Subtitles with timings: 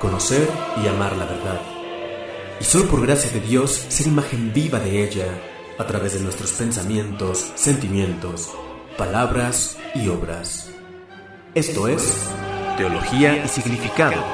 [0.00, 0.48] conocer
[0.82, 1.60] y amar la verdad.
[2.60, 5.26] Y solo por gracia de Dios ser imagen viva de ella
[5.78, 8.50] a través de nuestros pensamientos, sentimientos,
[8.98, 10.70] palabras y obras.
[11.54, 12.28] Esto es
[12.76, 14.24] Teología y Significado.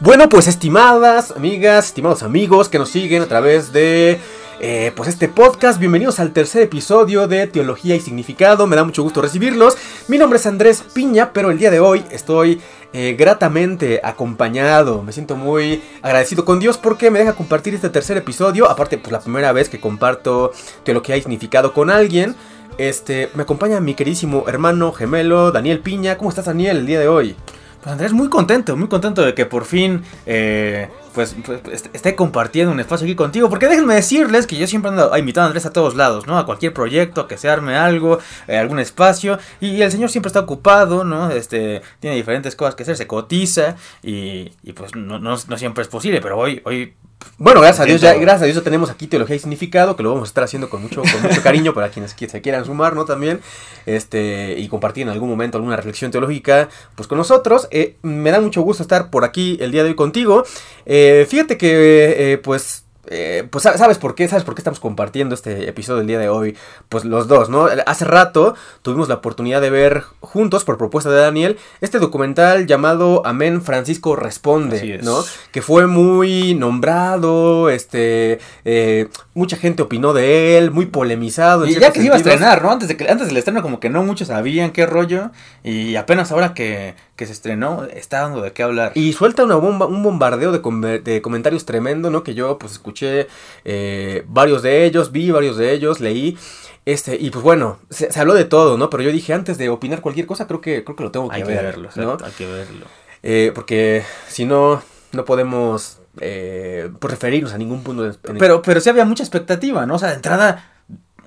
[0.00, 4.20] Bueno, pues estimadas amigas, estimados amigos que nos siguen a través de
[4.64, 5.80] eh, pues este podcast.
[5.80, 8.68] Bienvenidos al tercer episodio de Teología y Significado.
[8.68, 9.76] Me da mucho gusto recibirlos.
[10.06, 12.60] Mi nombre es Andrés Piña, pero el día de hoy estoy
[12.92, 15.02] eh, gratamente acompañado.
[15.02, 18.70] Me siento muy agradecido con Dios porque me deja compartir este tercer episodio.
[18.70, 20.52] Aparte, pues la primera vez que comparto
[20.84, 22.36] Teología y Significado con alguien.
[22.78, 26.16] Este, me acompaña mi queridísimo hermano gemelo Daniel Piña.
[26.16, 27.34] ¿Cómo estás, Daniel, el día de hoy?
[27.82, 32.72] Pues Andrés, muy contento, muy contento de que por fin eh, pues, pues esté compartiendo
[32.72, 33.48] un espacio aquí contigo.
[33.48, 36.38] Porque déjenme decirles que yo siempre ando invitando a Andrés a todos lados, ¿no?
[36.38, 39.38] A cualquier proyecto, que se arme algo, eh, algún espacio.
[39.60, 41.30] Y, el señor siempre está ocupado, ¿no?
[41.30, 45.82] Este, tiene diferentes cosas que hacer, se cotiza y, y pues no, no, no, siempre
[45.82, 46.20] es posible.
[46.20, 46.94] Pero hoy, hoy
[47.38, 50.02] bueno, gracias a Dios, ya, gracias a Dios ya tenemos aquí teología y significado, que
[50.02, 52.94] lo vamos a estar haciendo con mucho, con mucho cariño para quienes se quieran sumar,
[52.94, 53.04] ¿no?
[53.04, 53.40] También,
[53.86, 57.68] este, y compartir en algún momento alguna reflexión teológica, pues con nosotros.
[57.70, 60.44] Eh, me da mucho gusto estar por aquí el día de hoy contigo.
[60.86, 62.81] Eh, fíjate que, eh, pues,
[63.14, 66.30] eh, pues sabes por qué, sabes por qué estamos compartiendo este episodio del día de
[66.30, 66.56] hoy,
[66.88, 67.66] pues los dos, ¿no?
[67.84, 73.20] Hace rato tuvimos la oportunidad de ver juntos, por propuesta de Daniel, este documental llamado
[73.26, 75.22] Amén Francisco Responde, ¿no?
[75.50, 81.66] Que fue muy nombrado, este, eh, mucha gente opinó de él, muy polemizado.
[81.66, 82.70] Y ya que se iba a estrenar, ¿no?
[82.70, 86.32] Antes, de que, antes del estreno como que no muchos sabían qué rollo, y apenas
[86.32, 88.90] ahora que, que se estrenó, está dando de qué hablar.
[88.96, 92.24] Y suelta una bomba, un bombardeo de, de comentarios tremendo, ¿no?
[92.24, 93.28] Que yo pues escuché
[93.64, 96.36] eh, varios de ellos, vi varios de ellos, leí.
[96.84, 98.90] Este, y pues bueno, se, habló de todo, ¿no?
[98.90, 101.36] Pero yo dije, antes de opinar cualquier cosa, creo que, creo que lo tengo que,
[101.36, 102.16] hay ver, que verlo, ¿no?
[102.24, 102.86] Hay que verlo.
[103.22, 104.82] Eh, porque si no,
[105.12, 108.02] no podemos eh, pues referirnos a ningún punto.
[108.02, 109.94] De, pero, pero sí había mucha expectativa, ¿no?
[109.94, 110.71] O sea, de entrada,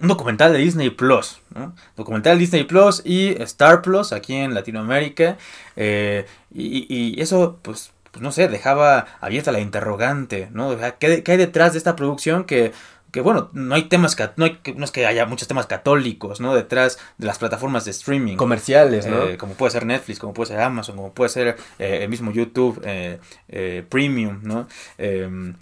[0.02, 1.74] un documental de Disney Plus, ¿no?
[1.96, 5.38] Documental de Disney Plus y Star Plus aquí en Latinoamérica.
[5.78, 10.78] y, y, eso, pues, pues no sé, dejaba abierta la interrogante, ¿no?
[11.00, 12.72] ¿qué, hay detrás de esta producción que,
[13.12, 16.56] que bueno, no hay temas, no, hay, no es que haya muchos temas católicos, ¿no?
[16.56, 18.38] Detrás de las plataformas de streaming.
[18.38, 19.24] Comerciales, ¿no?
[19.24, 22.32] Eh, como puede ser Netflix, como puede ser Amazon, como puede ser eh, el mismo
[22.32, 24.68] YouTube eh, Premium, ¿no?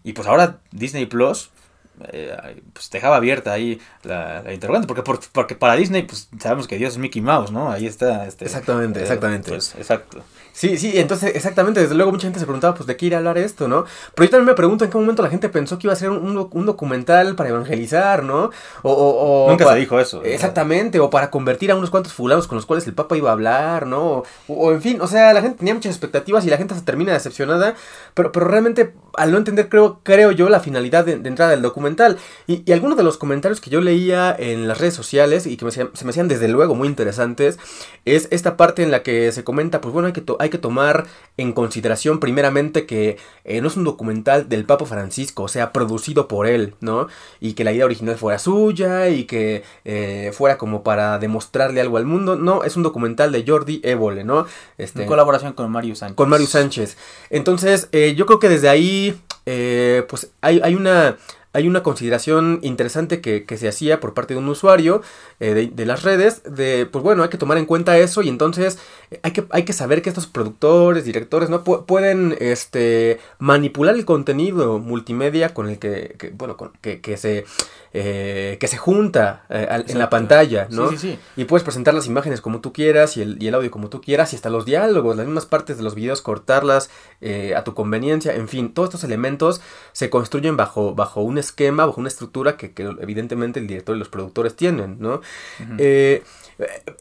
[0.03, 1.50] y pues ahora Disney Plus
[2.74, 7.00] pues dejaba abierta ahí la, interrogante, porque, porque para Disney, pues sabemos que Dios es
[7.00, 7.72] Mickey Mouse, ¿no?
[7.72, 8.26] Ahí está.
[8.26, 9.50] Este, exactamente, exactamente.
[9.50, 10.24] Pues, exacto.
[10.53, 13.18] Sí, sí, entonces, exactamente, desde luego mucha gente se preguntaba, pues, ¿de qué ir a
[13.18, 13.86] hablar esto, no?
[14.14, 16.12] Pero yo también me pregunto en qué momento la gente pensó que iba a ser
[16.12, 18.52] un, un documental para evangelizar, ¿no?
[18.84, 20.22] O, o, Nunca se dijo eso.
[20.24, 23.34] Exactamente, o para convertir a unos cuantos fulanos con los cuales el Papa iba a
[23.34, 24.24] hablar, ¿no?
[24.47, 27.13] O, en fin, o sea, la gente tenía muchas expectativas y la gente se termina
[27.13, 27.74] decepcionada,
[28.13, 32.19] pero, pero realmente, al no entender, creo, creo yo, la finalidad de, entrada del documental.
[32.46, 35.72] Y, y, algunos de los comentarios que yo leía en las redes sociales y que
[35.72, 37.58] se me hacían desde luego muy interesantes,
[38.06, 41.06] es esta parte en la que se comenta, pues bueno, hay que, hay que tomar
[41.38, 46.28] en consideración primeramente que eh, no es un documental del Papa Francisco, o sea, producido
[46.28, 47.08] por él, ¿no?
[47.40, 51.98] Y que la idea original fuera suya y que eh, fuera como para demostrarle algo
[51.98, 52.36] al mundo.
[52.36, 54.46] No, es un documental de Jordi Évole, ¿no?
[54.78, 56.16] Este, en colaboración con Mario Sánchez.
[56.16, 56.98] Con Mario Sánchez.
[57.30, 59.20] Entonces, eh, yo creo que desde ahí,
[60.08, 61.18] pues hay, hay una
[61.53, 65.03] hay una consideración interesante que, se hacía por parte de un usuario
[65.40, 68.80] eh, de, las redes, de, pues bueno, hay que tomar en cuenta eso y entonces
[69.12, 71.63] eh, hay que, hay que saber que estos productores, directores, ¿no?
[71.63, 77.46] pueden este, manipular el contenido multimedia con el que, bueno, con, que, que se
[77.96, 80.90] eh, que se junta eh, en la pantalla, ¿no?
[80.90, 81.19] Sí, sí, sí.
[81.36, 84.02] Y puedes presentar las imágenes como tú quieras y el, y el, audio como tú
[84.02, 86.90] quieras y hasta los diálogos, las mismas partes de los videos, cortarlas
[87.22, 89.62] eh, a tu conveniencia, en fin, todos estos elementos
[89.92, 94.00] se construyen bajo, bajo un esquema, bajo una estructura que, que evidentemente el director y
[94.00, 95.22] los productores tienen, ¿no?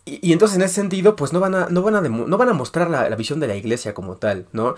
[0.04, 2.52] y, entonces en ese sentido, pues no van a, no van a, no van a
[2.52, 4.74] mostrar la, visión de la iglesia como tal, ¿no?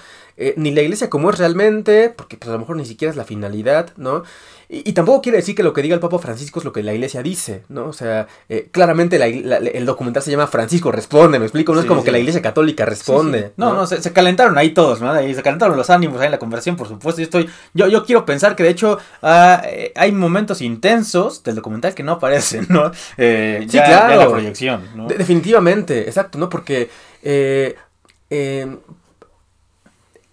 [0.57, 3.25] ni la iglesia como es realmente, porque pues a lo mejor ni siquiera es la
[3.25, 4.25] finalidad, ¿no?
[4.75, 6.93] Y, tampoco quiere decir que lo que diga el Papa Francisco es lo que la
[6.93, 7.87] iglesia dice, ¿no?
[7.87, 11.73] O sea, eh, claramente el documental se llama Francisco Responde, ¿me explico?
[11.75, 13.53] No es como que la iglesia católica responde.
[13.57, 15.15] No, no, se, calentaron ahí todos, ¿no?
[15.15, 17.21] se calentaron los ánimos ahí en la conversación, por supuesto.
[17.21, 21.55] Yo estoy, yo, yo quiero pensar que de hecho ah, eh, hay momentos intensos del
[21.55, 22.91] documental que no aparecen, ¿no?
[23.17, 24.17] Eh, sí, claro.
[24.17, 25.07] la proyección, ¿no?
[25.07, 26.49] definitivamente, exacto, ¿no?
[26.49, 26.91] Porque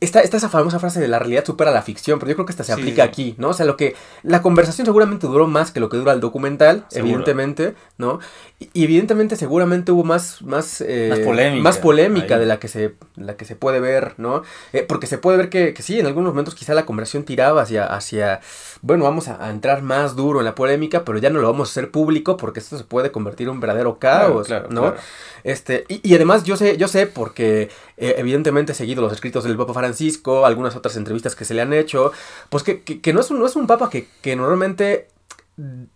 [0.02, 2.52] está, está esa famosa frase de la realidad supera la ficción, pero yo creo que
[2.52, 3.50] esta se aplica aquí, ¿no?
[3.50, 6.86] O sea, lo que la conversación seguramente duró más que lo que dura el documental,
[6.92, 8.20] evidentemente, ¿no?
[8.60, 12.96] Y, evidentemente seguramente hubo más más, eh, más polémica, más polémica de la que se
[13.16, 14.42] la que se puede ver, ¿no?
[14.74, 17.62] Eh, porque se puede ver que, que, sí, en algunos momentos quizá la conversación tiraba
[17.62, 18.42] hacia hacia
[18.82, 21.72] bueno, vamos a, entrar más duro en la polémica, pero ya no lo vamos a
[21.72, 24.96] hacer público porque esto se puede convertir en un verdadero caos, ¿no?
[25.44, 29.58] Este, y, además yo sé, yo sé porque eh, evidentemente he seguido los escritos del
[29.58, 32.12] Papa Francisco, algunas otras entrevistas que se le han hecho,
[32.50, 35.08] pues que, que, no, es un, no es un Papa que, que normalmente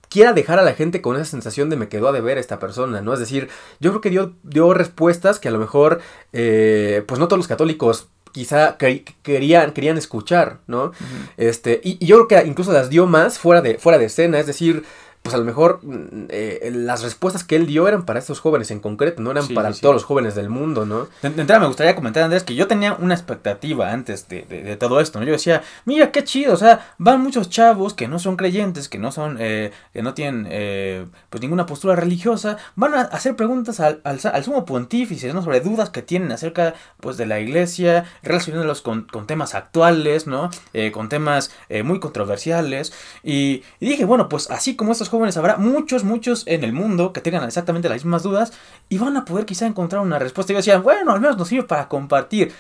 [0.10, 3.02] quiera dejar a la gente con esa sensación de me quedó a deber esta persona,
[3.02, 3.14] ¿no?
[3.14, 3.50] Es decir,
[3.80, 6.02] yo creo que dio, dio respuestas que a lo mejor,
[6.34, 10.92] eh, pues no todos los católicos quizá querían, querían escuchar, ¿no?
[11.38, 14.40] Este, y, y, yo creo que incluso las dio más fuera de, fuera de escena,
[14.40, 14.84] es decir,
[15.26, 18.70] pues a lo mejor mm, eh, las respuestas que él dio eran para estos jóvenes
[18.70, 21.08] en concreto, no eran para todos los jóvenes del mundo, ¿no?
[21.24, 25.20] De, entrada me gustaría comentar, Andrés, que yo tenía una expectativa antes de, todo esto,
[25.20, 25.26] ¿no?
[25.26, 29.00] Yo decía, mira, qué chido, o sea, van muchos chavos que no son creyentes, que
[29.00, 33.80] no son, eh, que no tienen, eh, pues ninguna postura religiosa, van a hacer preguntas
[33.80, 35.42] al, al, sumo pontífice, ¿no?
[35.42, 40.52] Sobre dudas que tienen acerca, pues, de la iglesia, relacionándolos con, con temas actuales, ¿no?
[40.94, 41.52] con temas
[41.84, 42.94] muy controversiales,
[43.24, 47.14] y, y dije, bueno, pues así como estos jóvenes habrá muchos, muchos en el mundo
[47.14, 48.54] que tengan exactamente las mismas dudas
[48.90, 50.54] y van a poder quizá encontrar una respuesta.
[50.54, 52.54] Y decían, bueno, al menos nos sirve para compartir.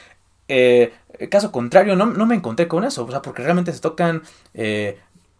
[0.47, 0.93] Eh,
[1.29, 4.21] caso contrario, no, no, me encontré con eso, o sea, porque realmente se tocan
[4.53, 4.99] eh,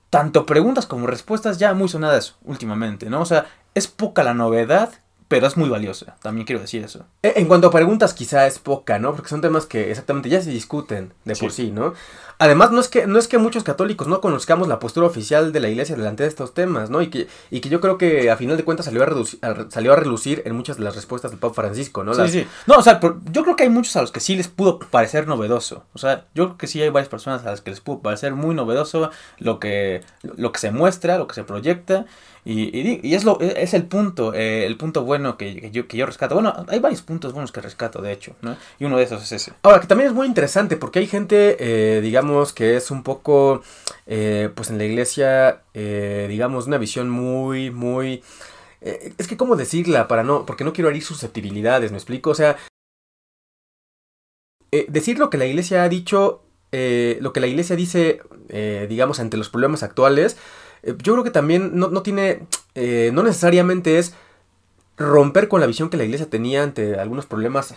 [0.10, 3.22] tanto preguntas como respuestas ya muy sonadas últimamente, ¿no?
[3.22, 3.46] O sea,
[3.76, 4.90] es poca la novedad
[5.27, 7.06] pero es muy valiosa, también quiero decir eso.
[7.24, 9.16] E, en cuanto a preguntas, quizá es poca, ¿no?
[9.16, 11.94] Porque son temas que exactamente ya se discuten de por sí, ¿no?
[12.38, 15.60] Además, no es que, no es que muchos católicos no conozcamos la postura oficial de
[15.62, 17.01] la iglesia delante de estos temas, ¿no?
[17.01, 19.39] Y que, y que yo creo que a final de cuentas salió a, reducir,
[19.69, 22.13] salió a relucir en muchas de las respuestas del Papa Francisco, ¿no?
[22.13, 22.48] Sí, sí.
[22.68, 25.28] No, o sea, yo creo que hay muchos a los que sí les pudo parecer
[25.28, 25.86] novedoso.
[25.94, 28.36] O sea, yo creo que sí hay varias personas a las que les pudo parecer
[28.36, 32.06] muy novedoso lo que, lo que se muestra, lo que se proyecta.
[32.47, 36.06] Y, y, es, lo, es el punto, eh, el punto bueno que, yo, que yo
[36.06, 36.36] rescato.
[36.36, 38.56] Bueno, hay varios puntos buenos que rescato, de hecho, ¿no?
[38.77, 39.53] Y uno de esos es ese.
[39.63, 43.63] Ahora, que también es muy interesante porque hay gente, eh, digamos, que es un poco,
[44.06, 48.21] eh, pues en la iglesia, digamos, una visión muy, muy...
[48.80, 50.07] es que, ¿cómo decirla?
[50.07, 52.30] Para no, porque no quiero herir susceptibilidades, ¿me explico?
[52.30, 52.57] O sea,
[54.88, 58.21] decir lo que la iglesia ha dicho, lo que la iglesia dice,
[58.88, 60.39] digamos, ante los problemas actuales, eh,
[60.86, 64.14] yo creo que también no, no tiene, eh, no necesariamente es
[64.98, 67.76] romper con la visión que la iglesia tenía ante algunos problemas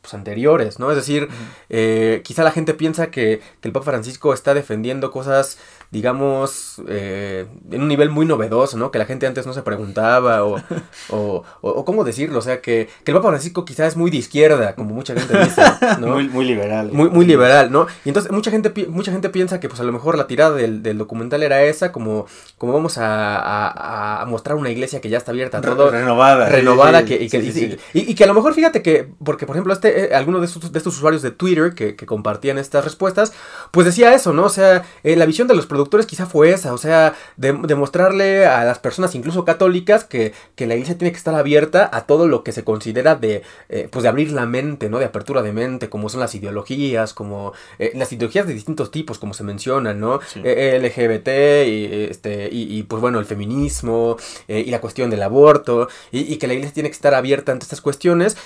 [0.00, 0.90] pues, anteriores, ¿no?
[0.90, 1.28] Es decir,
[1.68, 5.58] eh, quizá la gente piensa que, que, el Papa Francisco está defendiendo cosas
[5.90, 8.92] digamos, eh, en un nivel muy novedoso, ¿no?
[8.92, 10.62] Que la gente antes no se preguntaba o,
[11.10, 14.18] o, o, cómo decirlo, o sea, que, que, el Papa Francisco quizás es muy de
[14.18, 15.62] izquierda, como mucha gente dice,
[15.98, 16.06] ¿no?
[16.14, 16.92] muy, muy liberal.
[16.92, 17.88] Muy, muy liberal, ¿no?
[18.04, 20.80] Y entonces mucha gente, mucha gente piensa que pues a lo mejor la tirada del,
[20.84, 22.26] del documental era esa, como,
[22.56, 25.90] como vamos a, a, a, mostrar una iglesia que ya está abierta a todo.
[25.90, 26.48] Renovada.
[26.48, 30.04] Renovada, que, y, que, y, que a lo mejor fíjate que, porque por ejemplo, este,
[30.04, 33.32] eh, alguno de estos, de estos usuarios de Twitter que, que compartían estas respuestas,
[33.72, 34.44] pues decía eso, ¿no?
[34.44, 38.64] O sea, eh, la visión de los productores quizá fue esa, o sea, demostrarle a
[38.64, 42.44] las personas, incluso católicas, que, que, la iglesia tiene que estar abierta a todo lo
[42.44, 44.98] que se considera de, eh, pues de abrir la mente, ¿no?
[44.98, 49.18] De apertura de mente, como son las ideologías, como eh, las ideologías de distintos tipos,
[49.18, 50.20] como se mencionan, ¿no?
[50.36, 51.28] Eh, LGBT,
[51.66, 54.16] y, este, y, pues bueno, el feminismo,
[54.48, 57.80] y la cuestión del aborto, y, que la iglesia tiene que estar abierta ante estas
[57.80, 58.36] cuestiones,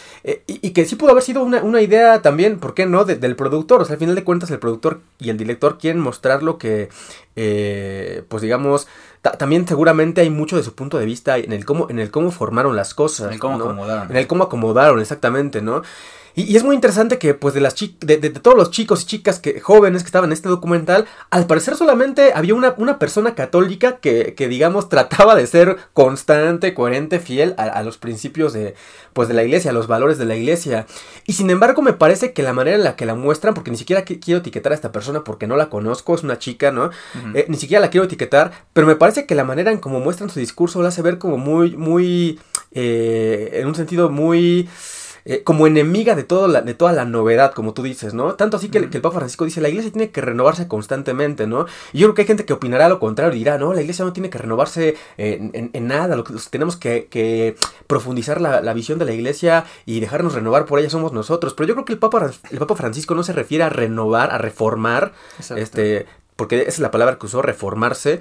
[0.47, 3.83] y, que sí pudo haber sido una, una idea también, ¿por qué no?, del productor,
[3.83, 6.89] o sea, al final de cuentas el productor y el director quieren mostrar lo que
[7.37, 8.87] eh, pues digamos,
[9.39, 12.31] también seguramente hay mucho de su punto de vista en el cómo, en el cómo
[12.31, 13.29] formaron las cosas.
[13.29, 14.11] En el cómo acomodaron.
[14.11, 15.83] En el cómo acomodaron, exactamente, ¿no?
[16.35, 19.39] Y, es muy interesante que, pues, de las de, de, todos los chicos y chicas
[19.39, 23.99] que, jóvenes que estaban en este documental, al parecer solamente había una, una persona católica
[23.99, 28.75] que, que, digamos, trataba de ser constante, coherente, fiel a, los principios de,
[29.13, 30.87] pues, de la iglesia, a los valores de la iglesia.
[31.27, 33.77] Y sin embargo, me parece que la manera en la que la muestran, porque ni
[33.77, 36.91] siquiera quiero etiquetar a esta persona porque no la conozco, es una chica, ¿no?
[37.35, 40.31] Eh, ni siquiera la quiero etiquetar, pero me parece que la manera en cómo muestran
[40.31, 42.41] su discurso la hace ver como muy, muy,
[42.73, 44.69] eh, en un sentido muy
[45.27, 48.35] eh, como enemiga de, todo la, de toda la novedad, como tú dices, ¿no?
[48.35, 51.65] Tanto así que, el Papa Francisco dice, la iglesia tiene que renovarse constantemente, ¿no?
[51.95, 54.05] Y yo creo que hay gente que opinará lo contrario y dirá, no, la iglesia
[54.05, 59.13] no tiene que renovarse en, nada, lo que tenemos que, profundizar la, visión de la
[59.13, 61.55] iglesia y dejarnos renovar por ella somos nosotros.
[61.55, 64.37] Pero yo creo que el Papa, el Papa Francisco no se refiere a renovar, a
[64.37, 65.13] reformar,
[65.57, 68.21] este, porque esa es la palabra que usó, reformarse,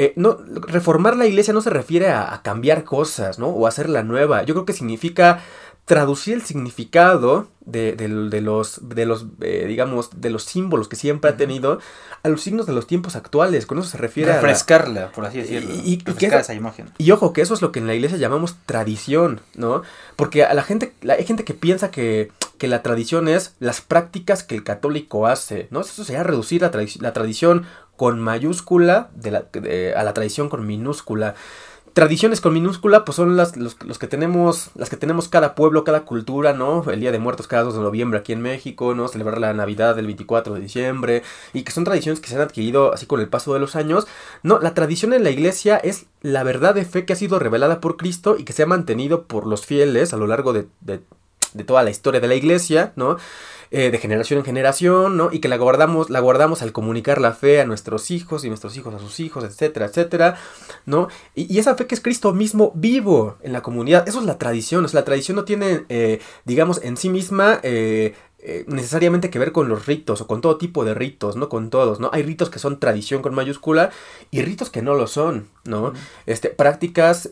[0.00, 0.38] eh, no,
[0.68, 3.48] reformar la iglesia no se refiere a, a cambiar cosas, ¿no?
[3.48, 4.44] O hacerla nueva.
[4.44, 5.42] Yo creo que significa
[5.88, 7.96] traducir el significado de,
[8.42, 11.80] los, de los eh, digamos, de los símbolos que siempre ha tenido
[12.22, 13.64] a los signos de los tiempos actuales.
[13.66, 15.74] Con eso se refiere Refrescarla, por así decirlo.
[15.74, 16.90] Y, esa imagen.
[16.98, 19.82] Y ojo, que eso es lo que en la iglesia llamamos tradición, ¿no?
[20.14, 24.42] Porque a la gente, hay gente que piensa que, que, la tradición es las prácticas
[24.42, 25.80] que el católico hace, ¿no?
[25.80, 27.64] Eso sería reducir la, la tradición
[27.96, 29.46] con mayúscula de la,
[29.96, 31.34] a la tradición con minúscula
[31.98, 36.04] tradiciones con minúscula, pues son las los, que tenemos, las que tenemos cada pueblo, cada
[36.04, 36.88] cultura, ¿no?
[36.88, 39.08] El Día de Muertos cada 2 de noviembre aquí en México, ¿no?
[39.08, 42.94] Celebrar la Navidad el 24 de diciembre, y que son tradiciones que se han adquirido
[42.94, 44.06] así con el paso de los años.
[44.44, 47.80] No, la tradición en la iglesia es la verdad de fe que ha sido revelada
[47.80, 50.68] por Cristo y que se ha mantenido por los fieles a lo largo de,
[51.54, 53.16] de toda la historia de la iglesia, ¿no?
[53.70, 55.28] Eh, de generación en generación, ¿no?
[55.30, 58.74] Y que la guardamos, la guardamos al comunicar la fe a nuestros hijos y nuestros
[58.78, 60.38] hijos a sus hijos, etcétera, etcétera,
[60.86, 61.08] ¿no?
[61.34, 64.86] Y, esa fe que es Cristo mismo vivo en la comunidad, eso es la tradición,
[64.86, 67.60] o sea, la tradición no tiene, eh, digamos, en sí misma...
[67.62, 68.14] Eh,
[68.68, 71.98] necesariamente que ver con los ritos o con todo tipo de ritos, no con todos,
[71.98, 72.08] ¿no?
[72.12, 73.90] Hay ritos que son tradición con mayúscula
[74.30, 75.92] y ritos que no lo son, ¿no?
[76.24, 77.28] Este, prácticas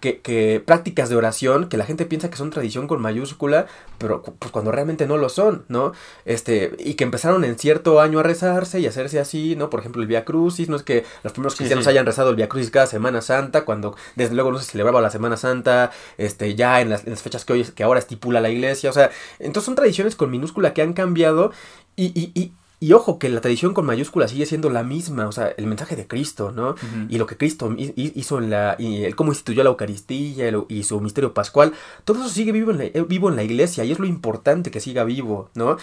[0.00, 3.66] que, prácticas de oración que la gente piensa que son tradición con mayúscula,
[3.98, 5.92] pero pues cuando realmente no lo son, ¿no?
[6.24, 9.70] Este, y que empezaron en cierto año a rezarse y hacerse así, ¿no?
[9.70, 12.48] Por ejemplo, el Via Crucis, no es que los primeros cristianos hayan rezado el Via
[12.48, 16.80] Crucis cada Semana Santa, cuando desde luego no se celebraba la Semana Santa, este, ya
[16.80, 20.16] en las, fechas que hoy que ahora estipula la iglesia, o sea, entonces son tradiciones
[20.16, 21.52] con minúscula que han cambiado
[21.96, 25.32] y, y, y y ojo, que la tradición con mayúscula sigue siendo la misma, o
[25.32, 26.76] sea, el mensaje de Cristo, ¿no?
[27.10, 28.76] Y lo que Cristo hizo en la.
[28.78, 32.84] y cómo instituyó la Eucaristía y su misterio pascual, todo eso sigue vivo en la,
[32.84, 35.76] eh, vivo en la iglesia y es lo importante que siga vivo, ¿no?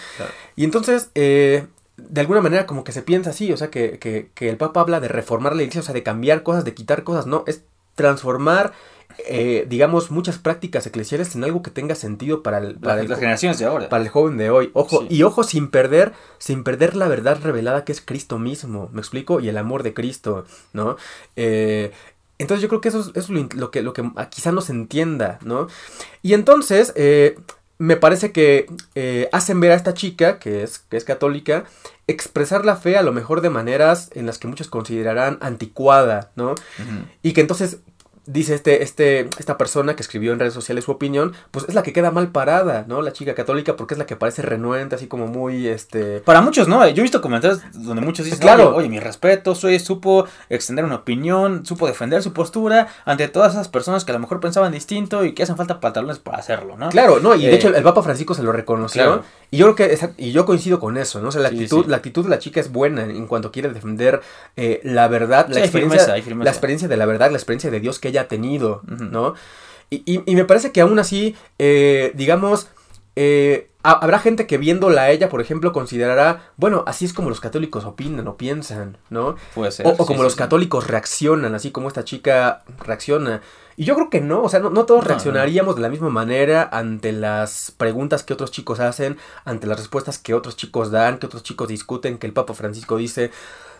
[0.56, 4.30] Y entonces, eh, de alguna manera, como que se piensa así, o sea, que, que,
[4.34, 7.04] que el Papa habla de reformar la iglesia, o sea, de cambiar cosas, de quitar
[7.04, 7.62] cosas, no, es
[7.94, 8.72] transformar
[9.26, 13.58] eh, digamos, muchas prácticas eclesiales en algo que tenga sentido para, el, para las generaciones
[13.58, 13.88] de ahora.
[13.88, 14.70] Para el joven de hoy.
[14.74, 19.00] Ojo, y ojo sin perder, sin perder la verdad revelada que es Cristo mismo, ¿me
[19.00, 19.40] explico?
[19.40, 20.96] Y el amor de Cristo, ¿no?
[21.36, 21.90] Eh,
[22.38, 25.66] entonces yo creo que eso es, lo, que, lo que quizá no se entienda, ¿no?
[26.22, 27.36] Y entonces, eh,
[27.78, 28.66] me parece que
[29.32, 31.64] hacen ver a esta chica, que es, que es católica,
[32.06, 36.54] expresar la fe a lo mejor de maneras en las que muchos considerarán anticuada, ¿no?
[37.22, 37.78] Y que entonces
[38.28, 41.82] dice este, este, esta persona que escribió en redes sociales su opinión, pues es la
[41.82, 43.00] que queda mal parada, ¿no?
[43.00, 46.20] La chica católica, porque es la que parece renuente, así como muy, este...
[46.20, 46.86] Para muchos, ¿no?
[46.88, 50.96] Yo he visto comentarios donde muchos dicen, claro, oye, mi respeto, soy, supo extender una
[50.96, 55.24] opinión, supo defender su postura ante todas esas personas que a lo mejor pensaban distinto
[55.24, 56.90] y que hacen falta pantalones para hacerlo, ¿no?
[56.90, 59.88] Claro, no, y de eh, hecho el, Papa Francisco se lo reconoció, y yo creo
[59.88, 61.28] que, y yo coincido con eso, ¿no?
[61.28, 64.20] O sea, la actitud, la actitud de la chica es buena en cuanto quiere defender
[64.56, 68.08] eh, la verdad, la experiencia, la experiencia de la verdad, la experiencia de Dios que
[68.08, 69.34] ella ha tenido, ¿no?
[69.90, 72.68] Y, y, me parece que aún así, eh, digamos,
[73.16, 77.40] eh, habrá gente que viéndola a ella, por ejemplo, considerará, bueno, así es como los
[77.40, 79.36] católicos opinan o piensan, ¿no?
[79.54, 79.86] Puede ser.
[79.86, 83.40] O, como los católicos reaccionan, así como esta chica reacciona.
[83.78, 87.12] Y yo creo que no, o sea, no, todos reaccionaríamos de la misma manera ante
[87.12, 91.44] las preguntas que otros chicos hacen, ante las respuestas que otros chicos dan, que otros
[91.44, 93.30] chicos discuten, que el Papa Francisco dice.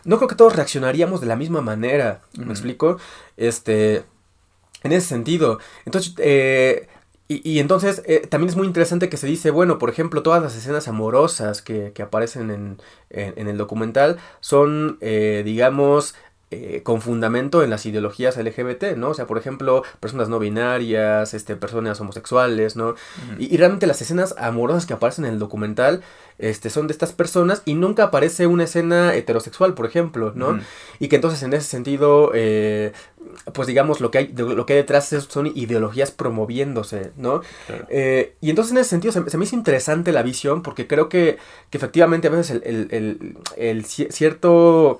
[0.05, 2.97] No creo que todos reaccionaríamos de la misma manera, ¿me explico?
[3.35, 4.05] Este,
[4.83, 5.59] en ese sentido.
[5.83, 6.87] Entonces, eh,
[7.27, 10.55] y, entonces eh, también es muy interesante que se dice, bueno, por ejemplo, todas las
[10.55, 16.15] escenas amorosas que, que aparecen en, en, el documental son, eh, digamos,
[16.51, 19.09] eh, con fundamento en las ideologías LGBT, ¿no?
[19.09, 22.95] O sea, por ejemplo, personas no binarias, este, personas homosexuales, ¿no?
[23.37, 26.01] y, realmente las escenas amorosas que aparecen en el documental
[26.39, 30.59] este, son de estas personas y nunca aparece una escena heterosexual, por ejemplo, ¿no?
[30.97, 32.93] Y que entonces en ese sentido, eh,
[33.53, 37.41] pues digamos, lo que, hay, lo que hay detrás son ideologías promoviéndose, ¿no?
[37.89, 41.37] Eh, y entonces en ese sentido se, me hizo interesante la visión porque creo que,
[41.69, 44.99] que efectivamente a veces el, el, el cierto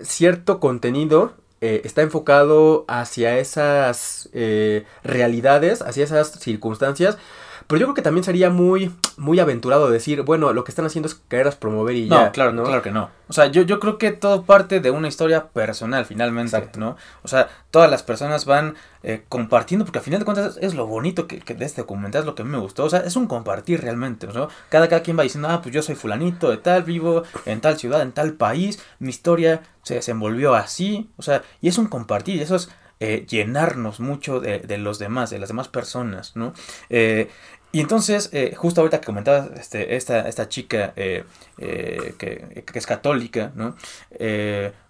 [0.00, 7.18] cierto contenido eh, está enfocado hacia esas eh, realidades, hacia esas circunstancias,
[7.68, 11.06] pero yo creo que también sería muy, muy aventurado decir, bueno, lo que están haciendo
[11.06, 12.32] es quererlas promover y ya.
[12.32, 12.64] Claro, ¿no?
[12.64, 13.10] claro que no.
[13.28, 16.96] O sea, yo, yo creo que todo parte de una historia personal, finalmente, ¿no?
[17.22, 20.86] O sea, todas las personas van eh, compartiendo, porque al final de cuentas es lo
[20.86, 22.84] bonito que, de este documental, es lo que a mí me gustó.
[22.84, 24.48] O sea, es un compartir realmente, ¿no?
[24.70, 27.76] Cada, cada quien va diciendo, ah, pues yo soy fulanito de tal, vivo en tal
[27.78, 31.10] ciudad, en tal país, mi historia se desenvolvió así.
[31.18, 32.70] O sea, y es un compartir, y eso es
[33.00, 36.52] eh, llenarnos mucho de, de, los demás, de las demás personas, ¿no?
[36.90, 37.30] Eh,
[37.70, 41.24] y entonces, eh, justo ahorita que comentabas este, esta, esta chica eh,
[41.58, 43.76] eh, que, es católica, ¿no?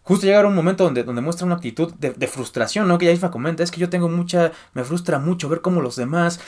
[0.03, 2.97] justo llega un momento donde, donde muestra una actitud de, frustración, ¿no?
[2.97, 5.97] Que ella misma comenta, es que yo tengo mucha, me frustra mucho ver cómo los
[5.97, 6.41] demás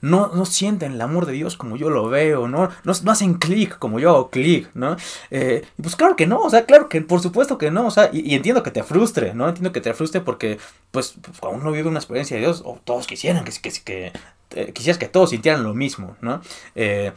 [0.00, 2.70] no, no sienten el amor de Dios como yo lo veo, ¿no?
[2.84, 4.96] No, no hacen clic como yo hago clic, ¿no?
[5.30, 8.08] y pues claro que no, o sea, claro que por supuesto que no, o sea,
[8.10, 9.48] y, entiendo que te frustre, ¿no?
[9.48, 10.58] Entiendo que te frustre porque,
[10.90, 14.12] pues, pues cuando uno vive una experiencia de Dios, o todos quisieran que, que, que
[14.54, 16.40] eh, quisieras que todos sintieran lo mismo, ¿no?
[16.74, 17.12] Eh,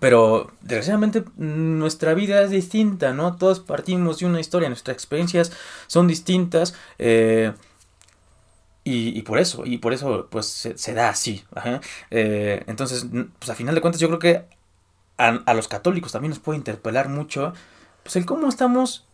[0.00, 3.36] pero desgraciadamente nuestra vida es distinta, ¿no?
[3.36, 5.52] Todos partimos de una historia, nuestras experiencias
[5.86, 6.74] son distintas.
[6.98, 7.52] Eh,
[8.88, 11.42] y, por eso, y por eso pues se, da así.
[12.12, 13.04] entonces,
[13.36, 14.44] pues a final de cuentas yo creo que
[15.16, 17.52] a, los católicos también nos puede interpelar mucho
[18.04, 19.04] pues el cómo estamos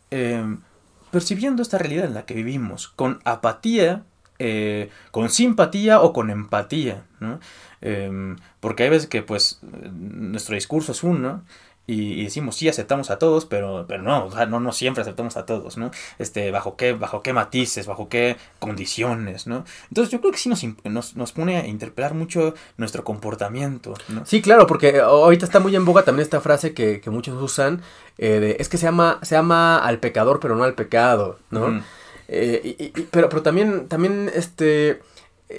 [1.11, 4.05] percibiendo esta realidad en la que vivimos, con apatía
[4.45, 7.39] eh, con simpatía o con empatía, ¿no?
[7.81, 11.45] Em, porque hay veces que pues nuestro discurso es uno
[11.87, 15.77] y, decimos sí aceptamos a todos, pero, pero no, no, no siempre aceptamos a todos,
[15.77, 15.93] ¿no?
[16.19, 19.65] Este, bajo qué, bajo qué matices, bajo qué condiciones, ¿no?
[19.91, 24.27] Entonces yo creo que sí nos, nos, pone a interpelar mucho nuestro comportamiento, ¿no?
[24.27, 27.81] Sí, claro, porque ahorita está muy en boga también esta frase que, muchos usan,
[28.19, 31.81] eh, de, es que se ama, se ama al pecador, pero no al pecado, ¿no?
[32.35, 35.01] Eh, pero, pero también, también, este...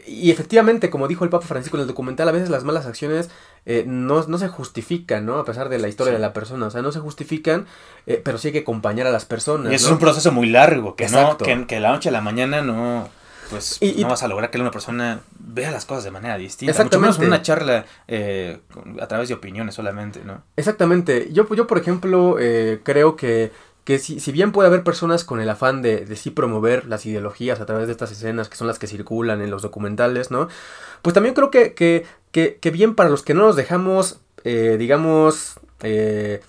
[0.07, 3.29] Y efectivamente, como dijo el Papa Francisco en el documental, a veces las malas acciones
[3.67, 5.37] eh, no, se justifican, ¿no?
[5.37, 6.65] A pesar de la historia de la persona.
[6.65, 7.67] O sea, no se justifican,
[8.07, 9.71] eh, pero sí hay que acompañar a las personas.
[9.71, 12.63] Y es un proceso muy largo, que no, que, que, la noche a la mañana
[12.63, 13.07] no,
[13.51, 16.71] pues no vas a lograr que una persona vea las cosas de manera distinta.
[16.71, 17.09] Exactamente.
[17.09, 17.85] Mucho menos una charla
[18.99, 20.41] a través de opiniones solamente, ¿no?
[20.55, 21.29] Exactamente.
[21.31, 22.37] Yo, yo por ejemplo,
[22.81, 23.51] creo que
[23.83, 27.05] que si, si, bien puede haber personas con el afán de, de sí promover las
[27.05, 30.47] ideologías a través de estas escenas que son las que circulan en los documentales, ¿no?
[31.01, 35.59] Pues también creo que, que, que, bien para los que no nos dejamos, eh, digamos,
[35.81, 36.41] eh,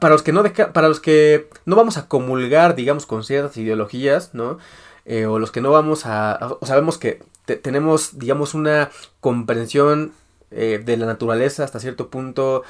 [0.00, 3.56] para los que no deja, para los que no vamos a comulgar, digamos, con ciertas
[3.56, 4.58] ideologías, ¿no?
[5.06, 10.12] Eh, o los que no vamos a, o sabemos que tenemos, digamos, una comprensión
[10.54, 12.62] de la naturaleza hasta cierto punto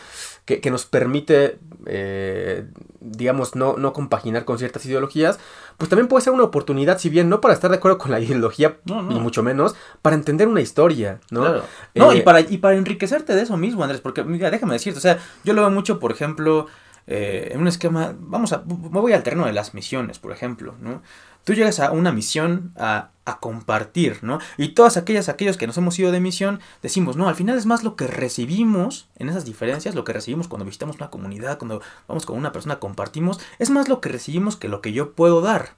[0.45, 2.67] que, nos permite, eh,
[3.01, 5.39] digamos, no, no compaginar con ciertas ideologías,
[5.79, 8.21] pues también puede ser una oportunidad, si bien no para estar de acuerdo con la
[8.21, 11.63] ideología, ni mucho menos, para entender una historia, ¿no?
[11.95, 14.99] No, y, eh, para, y para enriquecerte de eso mismo, Andrés, porque, mira, déjame decirte,
[14.99, 16.67] o sea, yo lo veo mucho, por ejemplo,
[17.07, 20.75] eh, en un esquema, vamos a, me voy al terreno de las misiones, por ejemplo,
[20.81, 21.03] ¿no?
[21.45, 24.39] Tú llegas a una misión a, compartir, ¿no?
[24.59, 27.65] Y todas aquellas, aquellos que nos hemos ido de misión, decimos, no, al final es
[27.65, 31.81] más lo que recibimos en esas diferencias, lo que recibimos cuando visitamos una comunidad, cuando
[32.07, 35.41] vamos con una persona, compartimos, es más lo que recibimos que lo que yo puedo
[35.41, 35.77] dar.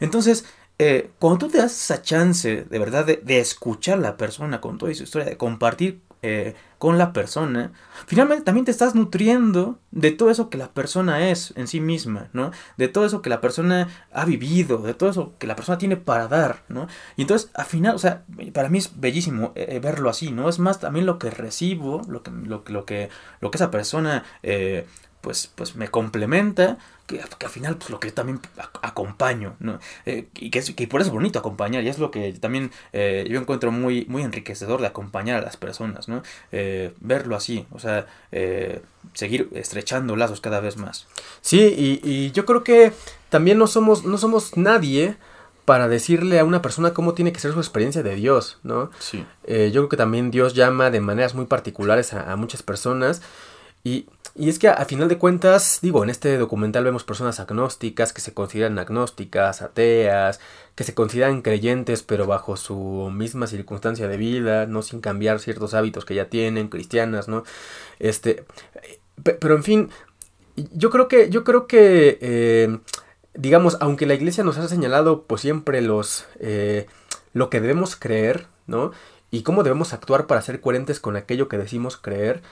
[0.00, 0.46] Entonces,
[0.80, 4.60] eh, cuando tú te das esa chance de verdad de, de, escuchar a la persona
[4.60, 7.72] con toda su historia, de compartir eh, con la persona,
[8.06, 12.30] finalmente también te estás nutriendo de todo eso que la persona es en sí misma,
[12.32, 12.50] ¿no?
[12.78, 15.98] De todo eso que la persona ha vivido, de todo eso que la persona tiene
[15.98, 16.86] para dar, ¿no?
[17.16, 20.48] Y entonces, al final, o sea, para mí es bellísimo eh, verlo así, ¿no?
[20.48, 23.10] Es más también lo que recibo, lo que, lo, lo que,
[23.40, 24.86] lo que esa persona eh,
[25.24, 28.40] pues, pues me complementa, que, al final pues lo que yo también
[28.82, 29.80] acompaño, ¿no?
[30.04, 33.26] Eh, y, que, es, por eso es bonito acompañar, y es lo que también eh,
[33.28, 36.22] yo encuentro muy, muy enriquecedor de acompañar a las personas, ¿no?
[36.52, 38.06] Eh, verlo así, o sea,
[39.14, 41.06] seguir estrechando lazos cada vez más.
[41.40, 42.92] Sí, y, y yo creo que
[43.30, 45.16] también no somos, no somos nadie
[45.64, 48.90] para decirle a una persona cómo tiene que ser su experiencia de Dios, ¿no?
[48.98, 49.24] Sí.
[49.48, 53.22] yo creo que también Dios llama de maneras muy particulares a, a muchas personas
[53.84, 58.20] y es que a, final de cuentas, digo, en este documental vemos personas agnósticas que
[58.20, 60.40] se consideran agnósticas, ateas,
[60.74, 65.72] que se consideran creyentes pero bajo su misma circunstancia de vida, no sin cambiar ciertos
[65.74, 67.44] hábitos que ya tienen, cristianas, ¿no?
[68.00, 68.44] Este,
[69.22, 69.90] pero en fin,
[70.56, 72.78] yo creo que, yo creo que, eh,
[73.34, 76.86] digamos, aunque la iglesia nos ha señalado pues siempre los, eh,
[77.34, 78.90] lo que debemos creer, ¿no?
[79.30, 82.42] Y cómo debemos actuar para ser coherentes con aquello que decimos creer,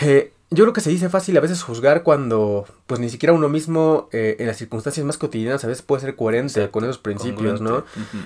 [0.00, 3.50] eh, yo creo que se dice fácil a veces juzgar cuando, pues ni siquiera uno
[3.50, 7.60] mismo, eh, en las circunstancias más cotidianas, a veces puede ser coherente con esos principios,
[7.60, 7.84] ¿no?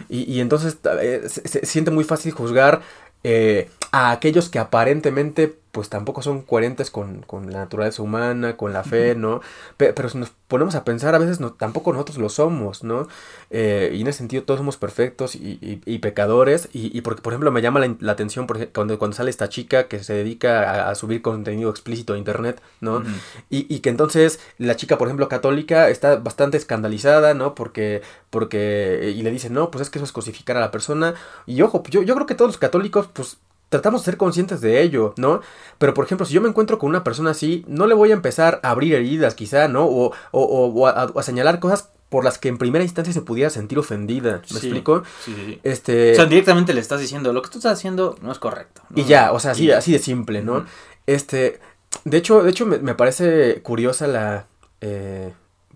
[0.08, 2.82] y, y, entonces eh, se, siente muy fácil juzgar
[3.24, 8.84] eh, a aquellos que aparentemente pues tampoco son coherentes con, la naturaleza humana, con la
[8.84, 9.40] fe, ¿no?
[9.78, 13.08] Pero, si nos ponemos a pensar, a veces no, tampoco nosotros lo somos, ¿no?
[13.48, 16.68] Eh, y en ese sentido todos somos perfectos y, pecadores.
[16.74, 20.04] Y, porque, por ejemplo, me llama la, atención por cuando, cuando sale esta chica que
[20.04, 23.02] se dedica a, subir contenido explícito a internet, ¿no?
[23.48, 27.54] y, que entonces la chica, por ejemplo, católica, está bastante escandalizada, ¿no?
[27.54, 31.14] Porque, porque, y le dicen, no, pues es que eso es cosificar a la persona.
[31.46, 33.38] Y ojo, yo, yo creo que todos los católicos, pues
[33.72, 35.40] tratamos de ser conscientes de ello, ¿no?
[35.78, 38.12] Pero, por ejemplo, si yo me encuentro con una persona así, no le voy a
[38.12, 39.86] empezar a abrir heridas, quizá, ¿no?
[39.86, 44.42] O, o, a, señalar cosas por las que en primera instancia se pudiera sentir ofendida.
[44.50, 45.04] ¿Me explico?
[45.24, 46.12] Sí, sí, Este...
[46.12, 48.82] O sea, directamente le estás diciendo, lo que tú estás haciendo no es correcto.
[48.94, 50.66] Y ya, o sea, así, así de simple, ¿no?
[51.06, 51.58] Este...
[52.04, 54.46] De hecho, de hecho me, me parece curiosa la...
[54.82, 55.32] Eh,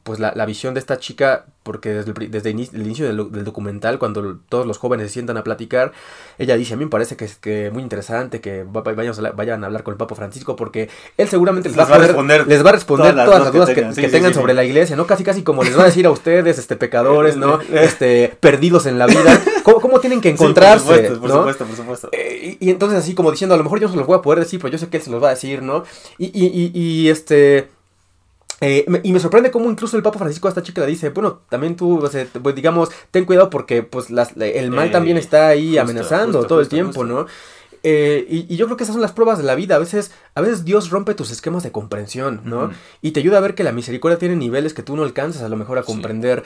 [0.06, 3.44] pues la, la, visión de esta chica, porque desde el, desde el inicio del, del,
[3.44, 5.90] documental, cuando todos los jóvenes se sientan a platicar,
[6.38, 9.82] ella dice, a mí me parece que es que muy interesante que vayan a hablar
[9.82, 10.88] con el Papa Francisco, porque
[11.18, 14.32] él seguramente les, va, a responder, les va a responder todas, las dudas que, tengan,
[14.32, 15.08] sobre la iglesia, ¿no?
[15.08, 17.58] Casi casi como les va a decir a ustedes, este pecadores, ¿no?
[17.72, 20.86] este perdidos en la vida, ¿cómo, cómo tienen que encontrarse?
[20.86, 22.08] por supuesto, por supuesto, por supuesto.
[22.12, 24.22] Eh, y, entonces así como diciendo, a lo mejor yo no se los voy a
[24.22, 25.82] poder decir, pero yo sé que él se los va a decir, ¿no?
[26.16, 27.75] y, y, y este
[28.60, 31.40] eh, y me sorprende cómo incluso el Papa Francisco a esta chica le dice, bueno,
[31.48, 32.02] también tú,
[32.42, 37.04] pues digamos, ten cuidado porque pues el mal también está ahí amenazando todo el tiempo,
[37.04, 37.26] ¿no?
[37.82, 39.76] Eh, y, yo creo que esas son las pruebas de la vida.
[39.76, 42.70] A veces, a veces Dios rompe tus esquemas de comprensión, ¿no?
[43.00, 45.48] Y te ayuda a ver que la misericordia tiene niveles que tú no alcanzas a
[45.48, 46.42] lo mejor a comprender.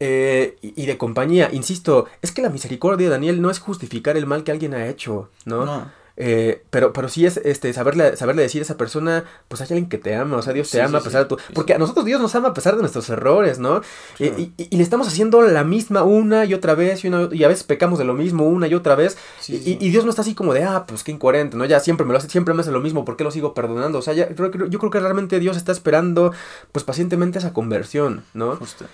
[0.00, 4.44] Eh, y, de compañía, insisto, es que la misericordia, Daniel, no es justificar el mal
[4.44, 5.66] que alguien ha hecho, ¿no?
[5.66, 5.90] no.
[6.20, 9.88] Eh, pero, pero sí es este, saberle, saberle decir a esa persona, pues hay alguien
[9.88, 11.38] que te ama, o sea, Dios te ama a pesar de tu...
[11.54, 13.82] Porque a nosotros Dios nos ama a pesar de nuestros errores, ¿no?
[14.18, 17.62] Y, le estamos haciendo la misma una y otra vez, y, una, y a veces
[17.62, 20.64] pecamos de lo mismo una y otra vez, y, Dios no está así como de,
[20.64, 21.64] ah, pues qué incoherente, ¿no?
[21.66, 24.00] Ya siempre me lo hace, siempre me hace lo mismo, ¿por qué lo sigo perdonando?
[24.00, 26.32] O sea, ya, yo, yo creo que realmente Dios está esperando,
[26.72, 28.56] pues pacientemente esa conversión, ¿no?
[28.56, 28.86] Justo.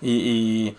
[0.00, 0.74] y...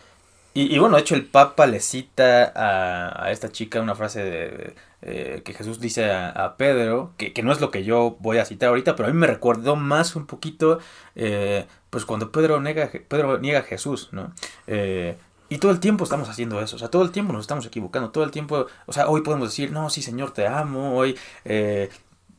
[0.56, 4.76] Y, bueno, de hecho el Papa le cita a, a esta chica una frase de,
[5.06, 8.70] eh, que Jesús dice a, Pedro, que, no es lo que yo voy a citar
[8.70, 10.80] ahorita, pero a mí me recordó más un poquito,
[11.16, 14.34] eh, pues cuando Pedro, niega, Pedro niega a Jesús, ¿no?
[14.66, 15.18] Eh,
[15.50, 18.12] y todo el tiempo estamos haciendo eso, o sea, todo el tiempo nos estamos equivocando,
[18.12, 21.18] todo el tiempo, o sea, hoy podemos decir, no, sí, Señor, te amo, hoy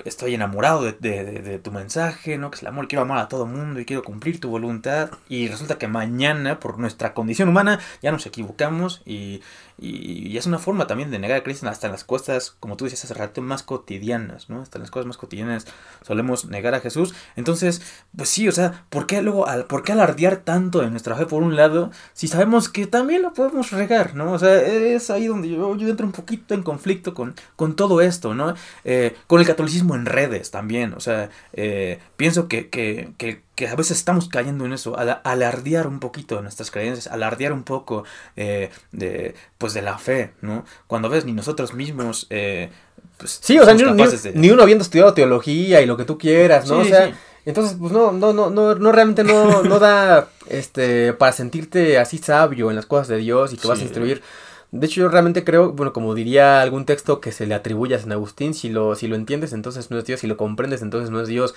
[0.05, 2.51] estoy enamorado de, de, tu mensaje, ¿no?
[2.51, 5.11] Que es el amor, quiero amar a todo mundo y quiero cumplir tu voluntad.
[5.29, 9.41] Y resulta que mañana, por nuestra condición humana, ya nos equivocamos y,
[9.79, 12.85] y, es una forma también de negar a Cristo hasta en las cosas, como tú
[12.85, 14.63] decías hace rato, más cotidianas, ¿no?
[14.63, 15.67] Hasta en las cosas más cotidianas
[16.03, 17.15] solemos negar a Jesús.
[17.37, 17.83] Entonces,
[18.17, 21.43] pues sí, o sea, ¿por qué luego, por qué alardear tanto de nuestra fe por
[21.43, 24.33] un lado si sabemos que también lo podemos regar, ¿no?
[24.33, 28.01] O sea, es ahí donde yo, yo entro un poquito en conflicto con, con todo
[28.01, 28.55] esto, ¿no?
[28.85, 33.69] Eh, con el catolicismo en redes también, o sea, eh, pienso que, que, que que
[33.69, 38.05] a veces estamos cayendo en eso, alardear un poquito de nuestras creencias, alardear un poco
[38.37, 40.65] eh, de, pues de la fe, ¿no?
[40.87, 42.71] Cuando ves ni nosotros mismos, eh,
[43.17, 46.79] pues, sí, o sea, ni, uno habiendo estudiado teología y lo que tú quieras, ¿no?
[46.79, 47.15] o sea,
[47.47, 52.19] entonces, pues no, no, no, no, no realmente no, no da, este, para sentirte así
[52.19, 54.23] sabio en las cosas de Dios y que vas a instruir.
[54.71, 57.99] De hecho, yo realmente creo, bueno, como diría algún texto que se le atribuye a
[58.01, 61.11] San Agustín, si lo, si lo entiendes, entonces no es Dios, si lo comprendes, entonces
[61.11, 61.55] no es Dios.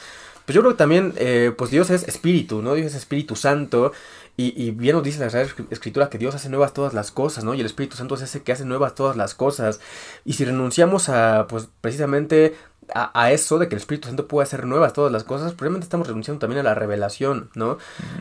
[0.47, 2.73] Pues yo creo que también, eh, pues Dios es espíritu, ¿no?
[2.73, 3.91] Dios es Espíritu Santo.
[4.37, 7.43] Y, y, bien nos dice la Sagrada Escritura que Dios hace nuevas todas las cosas,
[7.43, 7.53] ¿no?
[7.53, 9.81] Y el Espíritu Santo es ese que hace nuevas todas las cosas.
[10.23, 12.55] Y si renunciamos a, pues precisamente
[12.93, 16.07] a, eso de que el Espíritu Santo puede hacer nuevas todas las cosas, probablemente estamos
[16.07, 17.77] renunciando también a la revelación, ¿no?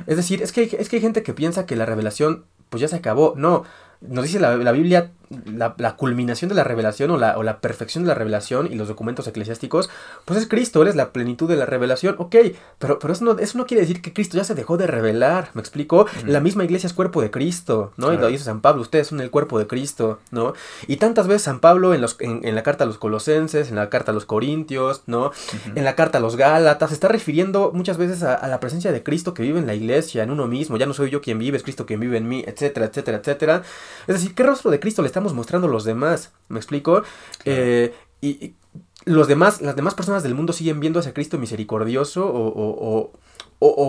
[0.08, 2.80] Es decir, es que, hay, es que hay gente que piensa que la revelación, pues
[2.80, 3.34] ya se acabó.
[3.36, 3.62] No,
[4.00, 5.12] nos dice la, la Biblia
[5.46, 8.76] la, la, culminación de la revelación o la, o la, perfección de la revelación y
[8.76, 9.90] los documentos eclesiásticos,
[10.24, 12.36] pues es Cristo, Él es la plenitud de la revelación, ok,
[12.78, 15.50] pero, pero eso, no, eso no quiere decir que Cristo ya se dejó de revelar,
[15.54, 16.06] ¿me explico?
[16.24, 18.12] La misma iglesia es cuerpo de Cristo, ¿no?
[18.12, 20.54] Y lo dice San Pablo, ustedes son el cuerpo de Cristo, ¿no?
[20.86, 23.90] Y tantas veces San Pablo en, los, en, la carta a los colosenses, en la
[23.90, 25.32] carta a los corintios, ¿no?
[25.74, 28.92] En la carta a los gálatas, se está refiriendo muchas veces a, a, la presencia
[28.92, 31.38] de Cristo que vive en la iglesia, en uno mismo, ya no soy yo quien
[31.38, 33.62] vive, es Cristo quien vive en mí, etcétera, etcétera, etcétera.
[34.06, 36.32] Es decir, ¿qué rostro de Cristo le estamos mostrando a los demás?
[36.48, 37.02] ¿Me explico?
[37.44, 38.54] Eh, y,
[39.04, 42.98] los demás, las demás personas del mundo siguen viendo a ese Cristo misericordioso o, o,
[42.98, 43.12] o,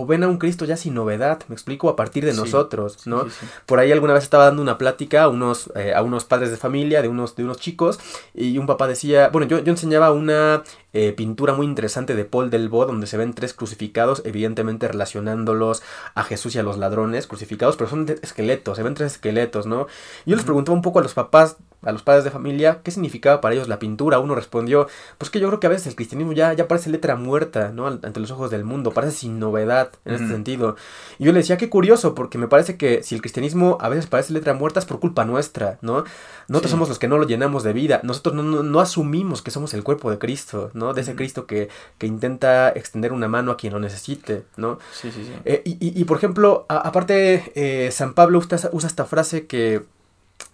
[0.08, 3.27] ven a un Cristo ya sin novedad, me explico, a partir de nosotros, ¿no?
[3.65, 6.58] Por ahí alguna vez estaba dando una plática a unos, eh, a unos padres de
[6.58, 7.99] familia, de unos, de unos chicos,
[8.34, 12.49] y un papá decía, bueno, yo, yo enseñaba una eh, pintura muy interesante de Paul
[12.49, 15.84] Delvaux, donde se ven tres crucificados, evidentemente relacionándolos
[16.15, 19.88] a Jesús y a los ladrones crucificados, pero son esqueletos, se ven tres esqueletos, ¿no?
[20.25, 23.42] Yo les preguntaba un poco a los papás a los padres de familia qué significaba
[23.42, 24.20] para ellos la pintura.
[24.20, 24.88] Uno respondió,
[25.18, 27.88] pues que yo creo que a veces el cristianismo ya, ya parece letra muerta, ¿no?
[27.88, 30.76] Ante los ojos del mundo, parece sin novedad en este sentido.
[31.20, 34.08] Y yo le decía, qué curioso, porque me parece que si el cristianismo a veces
[34.08, 36.04] parece letra muerta es por culpa nuestra, ¿no?
[36.48, 39.74] Nosotros somos los que no lo llenamos de vida, nosotros no, no, asumimos que somos
[39.74, 40.94] el cuerpo de Cristo, ¿no?
[40.94, 44.80] De ese Cristo que, que, intenta extender una mano a quien lo necesite, ¿no?
[44.94, 45.34] Sí, sí, sí.
[45.46, 49.84] Eh, y, y, por ejemplo, aparte, eh, San Pablo usa, usa esta frase que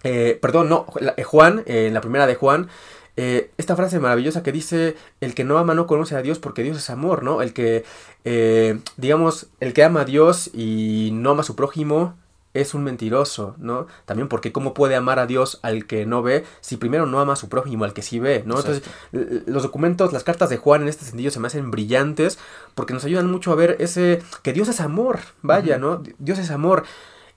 [0.04, 0.86] eh, perdón, no,
[1.16, 2.68] eh, Juan, eh, en la primera de Juan,
[3.16, 6.62] eh, esta frase maravillosa que dice, el que no ama no conoce a Dios porque
[6.62, 7.42] Dios es amor, ¿no?
[7.42, 7.84] El que,
[8.24, 12.16] eh, digamos, el que ama a Dios y no ama a su prójimo
[12.54, 13.86] es un mentiroso, ¿no?
[14.04, 17.32] También porque cómo puede amar a Dios al que no ve si primero no ama
[17.34, 18.58] a su prójimo, al que sí ve, ¿no?
[18.58, 22.38] Entonces, los documentos, las cartas de Juan en este sentido se me hacen brillantes
[22.74, 26.02] porque nos ayudan mucho a ver ese que Dios es amor, vaya, ¿no?
[26.18, 26.84] Dios es amor.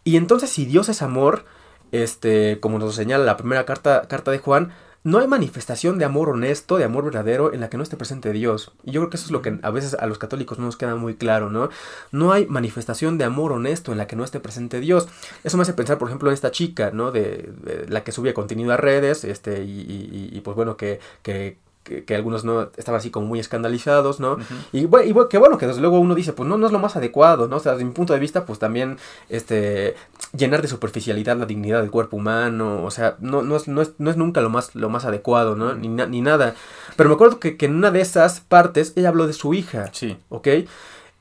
[0.04, 1.46] Y entonces si Dios es amor,
[1.92, 4.72] este, como nos señala la primera carta, carta de Juan,
[5.04, 8.34] no hay manifestación de amor honesto, de amor verdadero en la que no esté presente
[8.34, 8.74] Dios.
[8.84, 10.76] Y yo creo que eso es lo que a veces a los católicos no nos
[10.76, 11.70] queda muy claro, ¿no?
[12.12, 15.08] No hay manifestación de amor honesto en la que no esté presente Dios.
[15.46, 17.12] Eso me hace pensar, por ejemplo, en esta chica, ¿no?
[17.12, 17.54] De,
[17.88, 21.58] la que subía contenido a redes, este, y, y pues bueno, que, que
[22.06, 24.38] que, algunos no estaban así como muy escandalizados, ¿no?
[24.72, 26.80] y, bueno, y que bueno, que desde luego uno dice, pues no, no es lo
[26.80, 27.58] más adecuado, ¿no?
[27.58, 28.98] O sea, desde mi punto de vista, pues también,
[29.30, 29.96] este,
[30.36, 33.94] llenar de superficialidad la dignidad del cuerpo humano, o sea, no, no, es, no, es,
[33.98, 35.74] no es nunca lo más, lo más adecuado, ¿no?
[35.74, 36.56] Ni, ni nada.
[36.96, 39.90] Pero me acuerdo que, que, en una de esas partes ella habló de su hija,
[39.94, 40.18] sí.
[40.30, 40.48] ¿ok?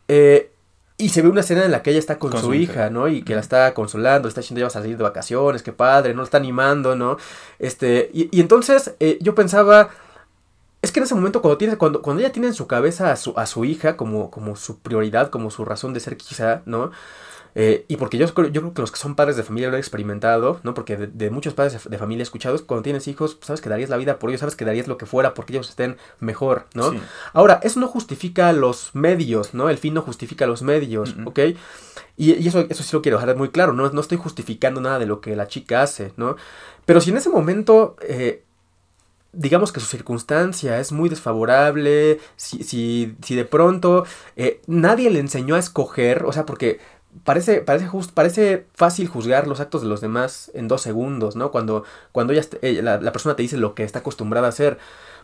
[0.09, 0.51] Eh,
[0.99, 3.07] y se ve una escena en la que ella está con, su, hija, ¿no?
[3.09, 6.15] Y que la está consolando, está diciendo ya vas a salir de vacaciones, qué padre,
[6.15, 6.23] ¿no?
[6.23, 7.19] La está animando, ¿no?
[7.59, 9.91] Este, y, y entonces eh, yo pensaba,
[10.83, 13.17] es que en ese momento cuando, tiene, cuando, cuando ella tiene en su cabeza a
[13.17, 16.91] su, a su hija como, como su prioridad, como su razón de ser quizá, ¿no?
[17.59, 19.81] Eh, y porque yo, yo creo que los que son padres de familia lo han
[19.81, 20.75] experimentado, ¿no?
[20.75, 24.19] Porque de, muchos padres de, familia escuchados, cuando tienes hijos, sabes que darías la vida
[24.19, 26.93] por ellos, sabes que darías lo que fuera porque ellos estén mejor, ¿no?
[27.33, 29.71] Ahora, eso no justifica los medios, ¿no?
[29.71, 31.41] El fin no justifica los medios, ¿ok?
[32.19, 33.89] Y, eso, eso sí lo quiero dejar muy claro, ¿no?
[33.89, 36.37] No estoy justificando nada de lo que la chica hace, ¿no?
[36.85, 38.45] Pero si en ese momento eh,
[39.37, 44.05] digamos que su circunstancia es muy desfavorable, si, si, si de pronto
[44.37, 46.81] eh, nadie le enseñó a escoger, o sea, porque
[47.25, 51.51] parece, parece, just, parece fácil juzgar los actos de los demás en dos segundos, ¿no?
[51.51, 54.79] Cuando, cuando ella, eh, la, la, persona te dice lo que está acostumbrada a hacer,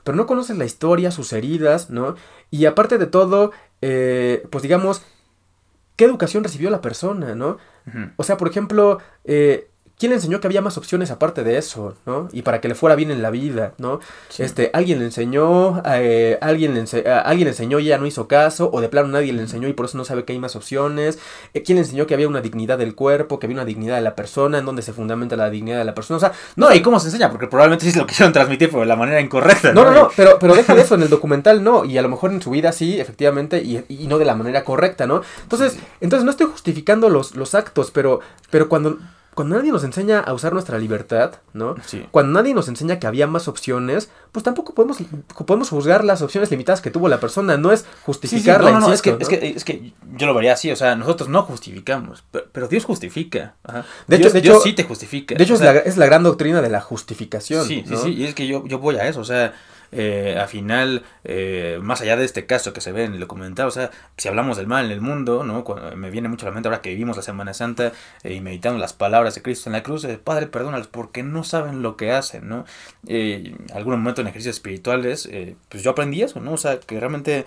[0.04, 2.16] pero no conoces la historia, sus heridas, ¿no?
[2.50, 5.02] Y aparte de todo, eh, pues digamos,
[5.96, 7.58] ¿qué educación recibió la persona, ¿no?
[8.16, 9.68] O sea, por ejemplo, eh,
[10.02, 12.28] ¿Quién le enseñó que había más opciones aparte de eso, ¿no?
[12.32, 14.00] Y para que le fuera bien en la vida, ¿no?
[14.36, 18.68] Este, alguien le enseñó, eh, alguien, le alguien le enseñó y ya no hizo caso,
[18.72, 21.20] o de plano nadie le enseñó y por eso no sabe que hay más opciones.
[21.54, 24.00] Eh, ¿Quién le enseñó que había una dignidad del cuerpo, que había una dignidad de
[24.00, 26.16] la persona, en donde se fundamenta la dignidad de la persona?
[26.16, 27.30] O sea, no, ¿y cómo se enseña?
[27.30, 29.72] Porque probablemente sí lo quisieron transmitir por la manera incorrecta.
[29.72, 32.08] No, no, no, pero, pero deja de eso, en el documental no, y a lo
[32.08, 35.22] mejor en su vida sí, efectivamente, y, y no de la manera correcta, ¿no?
[35.44, 38.18] Entonces, entonces no estoy justificando los, los actos, pero,
[38.50, 38.98] pero cuando
[39.34, 41.74] cuando nadie nos enseña a usar nuestra libertad, ¿no?
[41.86, 42.06] Sí.
[42.10, 44.98] Cuando nadie nos enseña que había más opciones, pues tampoco podemos,
[45.46, 48.68] podemos juzgar las opciones limitadas que tuvo la persona, no es justificarla.
[48.68, 50.76] Sí, no, no, no, es, que, es, que, es que yo lo vería así, o
[50.76, 53.54] sea, nosotros no justificamos, pero, Dios justifica.
[54.06, 55.34] De, hecho, de hecho, sí te justifica.
[55.34, 57.66] De hecho, es, la, es, la, gran doctrina de la justificación.
[57.66, 59.54] Sí, sí, sí, y es que yo, yo voy a eso, o sea,
[59.92, 63.66] eh, al final, eh, más allá de este caso que se ve en el documental,
[63.66, 65.64] o sea, si hablamos del mal en el mundo, ¿no?
[65.94, 68.78] me viene mucho a la mente ahora que vivimos la Semana Santa eh, y meditando
[68.78, 72.48] las palabras de Cristo en la cruz, Padre, perdónalos porque no saben lo que hacen,
[72.48, 72.64] ¿no?
[73.74, 75.28] algún momento en ejercicios espirituales,
[75.68, 76.52] pues yo aprendí eso, ¿no?
[76.52, 77.44] O sea, que realmente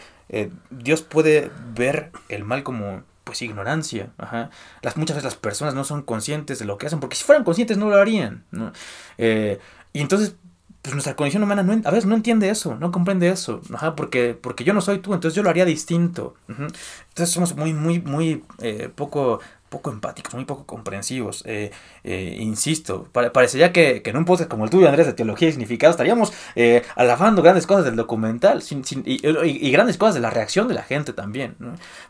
[0.70, 4.10] Dios puede ver el mal como pues ignorancia.
[4.18, 4.52] Ajá.
[4.82, 7.44] Las, muchas veces las personas no son conscientes de lo que hacen, porque si fueran
[7.44, 8.44] conscientes no lo harían.
[8.52, 8.72] ¿no?
[9.18, 10.36] y entonces
[10.86, 14.38] pues nuestra condición humana no, a veces no entiende eso, no comprende eso, Ajá, porque,
[14.40, 16.36] porque yo no soy tú, entonces yo lo haría distinto.
[16.48, 21.42] Entonces somos muy, muy, muy eh, poco, poco empáticos, muy poco comprensivos.
[21.48, 21.72] Eh,
[22.04, 25.90] eh, insisto, parecería que, en un podcast como el tuyo, Andrés, de teología y significado,
[25.90, 26.32] estaríamos
[26.96, 28.62] alabando grandes cosas del documental
[29.06, 31.56] y, grandes cosas de la reacción de la gente también.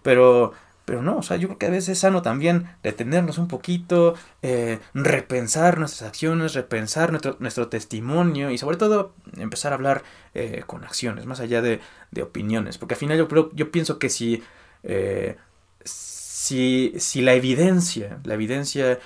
[0.01, 0.51] Pero,
[0.85, 4.13] pero no, o sea, yo creo que a veces es sano también detenernos un poquito,
[4.43, 10.03] eh, repensar nuestras acciones, repensar nuestro, nuestro testimonio y sobre todo empezar a hablar
[10.35, 12.77] eh, con acciones, más allá de, de, opiniones.
[12.77, 14.43] Porque al final yo, yo pienso que si,
[14.83, 15.37] eh,
[15.83, 18.99] si, si, la evidencia, la evidencia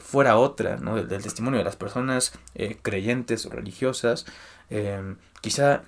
[0.00, 0.96] fuera otra, ¿no?
[0.96, 2.32] del, del, testimonio de las personas
[2.82, 4.24] creyentes o religiosas,
[5.42, 5.82] quizá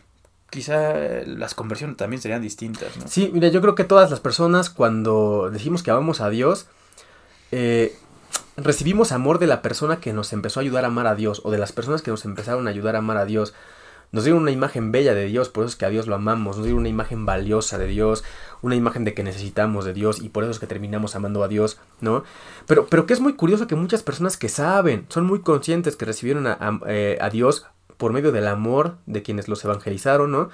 [0.53, 2.95] quizá eh, las conversiones también serían distintas.
[2.99, 3.09] ¿no?
[3.09, 6.67] Sí, mira, yo creo que todas las personas cuando decimos que amamos a Dios,
[7.53, 7.97] eh,
[8.59, 11.51] recibimos amor de la persona que nos empezó a ayudar a amar a Dios o
[11.51, 13.55] de las personas que nos empezaron a ayudar a amar a Dios.
[14.13, 16.59] Nos dieron una imagen bella de Dios, por eso es que a Dios lo amamos,
[16.59, 18.23] nos dieron una imagen valiosa de Dios,
[18.61, 21.49] una imagen de que necesitamos de Dios y por eso es que terminamos amando a
[21.49, 22.25] Dios, ¿no?
[22.67, 26.05] Pero, pero que es muy curioso que muchas personas que saben, son muy conscientes que
[26.05, 27.65] recibieron a, a, eh, a Dios,
[28.03, 30.49] por medio del amor de quienes los evangelizaron, ¿no?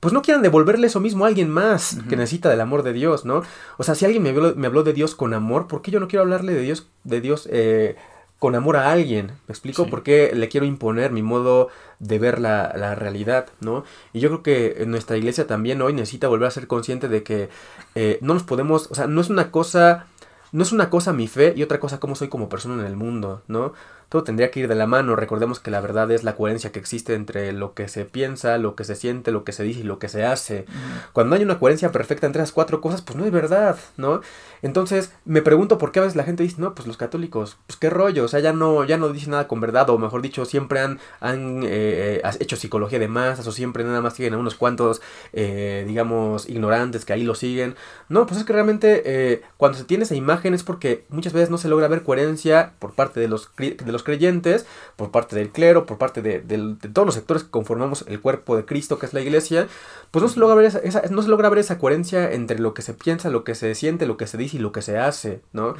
[0.00, 3.26] Pues no quieran devolverle eso mismo a alguien más que necesita del amor de Dios,
[3.26, 3.42] ¿no?
[3.76, 6.00] O sea, si alguien me habló, me habló, de Dios con amor, ¿por qué yo
[6.00, 7.96] no quiero hablarle de Dios, de Dios eh,
[8.38, 9.26] con amor a alguien?
[9.46, 9.86] ¿Me explico?
[9.88, 13.84] ¿Por qué le quiero imponer mi modo de ver la, la, realidad, ¿no?
[14.14, 17.50] Y yo creo que nuestra iglesia también hoy necesita volver a ser consciente de que
[17.94, 20.06] eh, no nos podemos, o sea, no es una cosa,
[20.50, 22.96] no es una cosa mi fe y otra cosa cómo soy como persona en el
[22.96, 23.74] mundo, ¿no?
[24.08, 25.16] Todo tendría que ir de la mano.
[25.16, 28.76] Recordemos que la verdad es la coherencia que existe entre lo que se piensa, lo
[28.76, 30.66] que se siente, lo que se dice y lo que se hace.
[31.12, 34.20] Cuando hay una coherencia perfecta entre esas cuatro cosas, pues no es verdad, ¿no?
[34.66, 37.78] Entonces, me pregunto por qué a veces la gente dice, no, pues los católicos, pues
[37.78, 40.44] qué rollo, o sea, ya no, ya no dicen nada con verdad, o mejor dicho,
[40.44, 44.56] siempre han, han eh, hecho psicología de masas, o siempre nada más tienen a unos
[44.56, 45.00] cuantos,
[45.32, 47.76] eh, digamos, ignorantes que ahí lo siguen.
[48.08, 51.48] No, pues es que realmente eh, cuando se tiene esa imagen es porque muchas veces
[51.48, 55.50] no se logra ver coherencia por parte de los, de los creyentes, por parte del
[55.50, 56.40] clero, por parte de,
[56.92, 59.68] todos los sectores que conformamos el cuerpo de Cristo, que es la iglesia,
[60.10, 62.82] pues no se logra ver esa, no se logra ver esa coherencia entre lo que
[62.82, 65.40] se piensa, lo que se siente, lo que se dice y lo que se hace,
[65.52, 65.74] ¿no?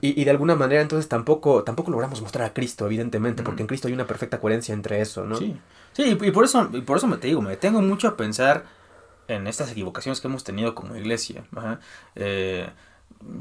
[0.00, 3.88] Y, de alguna manera entonces tampoco, tampoco logramos mostrar a Cristo, evidentemente, porque en Cristo
[3.88, 5.36] hay una perfecta coherencia entre eso, ¿no?
[5.36, 5.56] Sí,
[5.92, 8.64] sí y por eso, y por eso me te digo, me tengo mucho a pensar
[9.28, 11.44] en estas equivocaciones que hemos tenido como iglesia.
[12.16, 12.68] Eh,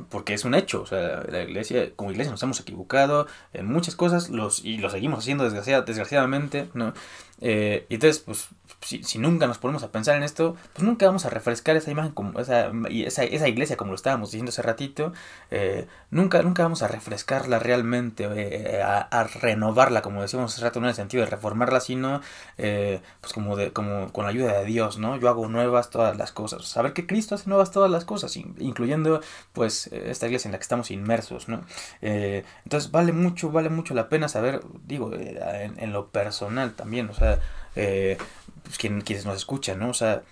[0.10, 3.96] porque es un hecho, o sea, la iglesia, como iglesia nos hemos equivocado en muchas
[3.96, 6.94] cosas los, y lo seguimos haciendo desgraciadamente, ¿no?
[7.42, 8.50] Eh, y entonces, pues,
[8.82, 11.92] si, si, nunca nos ponemos a pensar en esto, pues nunca vamos a refrescar esa
[11.92, 15.14] imagen, como esa, esa, esa iglesia, como lo estábamos diciendo hace ratito,
[15.52, 20.88] eh, nunca, nunca vamos a refrescarla realmente, eh, a, renovarla, como decíamos hace rato, no
[20.88, 22.22] en el sentido de reformarla, sino
[22.56, 25.18] pues como, de, como con la ayuda de Dios, ¿no?
[25.18, 29.22] Yo hago nuevas todas las cosas, saber que Cristo hace nuevas todas las cosas, incluyendo
[29.54, 31.64] pues esta iglesia en la que estamos inmersos, ¿no?
[32.02, 37.40] entonces vale mucho, vale mucho la pena saber, digo, en, lo personal también, o sea,
[37.76, 38.18] eh,
[38.68, 39.90] pues, quienes nos escuchan, ¿no?
[39.90, 40.24] O sea,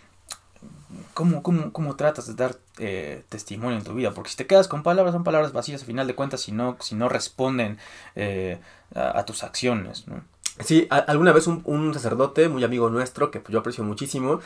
[1.14, 4.12] ¿cómo, cómo, cómo tratas de dar eh, testimonio en tu vida?
[4.12, 6.78] Porque si te quedas con palabras, son palabras vacías a final de cuentas si no,
[6.80, 7.78] si no responden
[8.16, 8.60] eh,
[8.94, 10.22] a, tus acciones, ¿no?
[10.64, 14.40] Sí, alguna vez un, sacerdote, muy amigo nuestro, que yo aprecio muchísimo,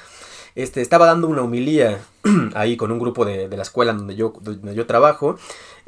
[0.55, 1.99] este, estaba dando una humilía
[2.55, 5.37] ahí con un grupo de, la escuela donde yo, donde yo trabajo.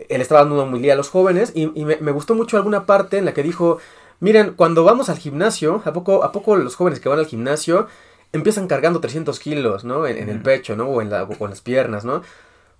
[0.09, 3.25] Él estaba dando una humilía a los jóvenes y, me, gustó mucho alguna parte en
[3.25, 3.79] la que dijo,
[4.21, 7.88] Miren, cuando vamos al gimnasio, ¿a poco, ¿a poco los jóvenes que van al gimnasio
[8.31, 10.07] empiezan cargando 300 kilos, ¿no?
[10.07, 10.86] En, el pecho, ¿no?
[10.86, 12.21] O en, la, o las piernas, ¿no?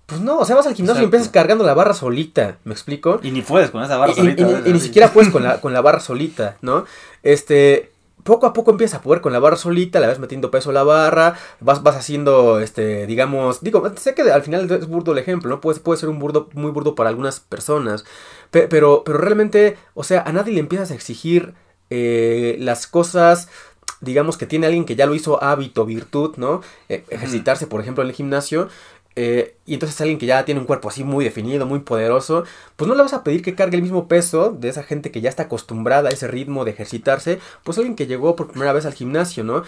[0.06, 3.20] Pues no, o sea, vas al gimnasio y empiezas cargando la barra solita, ¿me explico?
[3.22, 4.62] Y ni puedes con esa barra solita.
[4.64, 6.84] Y, ni siquiera puedes con la, con la barra solita, ¿no?
[7.24, 7.90] Este,
[8.22, 10.72] poco a poco empiezas a poder con la barra solita, la vas metiendo peso a
[10.72, 15.18] la barra, vas, vas haciendo, este, digamos, digo, sé que al final es burdo el
[15.18, 15.60] ejemplo, ¿no?
[15.60, 18.04] Puede, puede ser un burdo, muy burdo para algunas personas,
[18.52, 21.54] pero, pero realmente, o sea, a nadie le empiezas a exigir
[21.90, 23.48] eh, las cosas
[24.00, 26.60] digamos que tiene alguien que ya lo hizo hábito, virtud, ¿no?
[26.88, 28.68] E, ejercitarse, por ejemplo, en el gimnasio.
[29.14, 32.44] Eh, y entonces alguien que ya tiene un cuerpo así muy definido, muy poderoso,
[32.76, 35.20] pues no le vas a pedir que cargue el mismo peso de esa gente que
[35.20, 38.86] ya está acostumbrada a ese ritmo de ejercitarse, pues alguien que llegó por primera vez
[38.86, 39.62] al gimnasio, ¿no?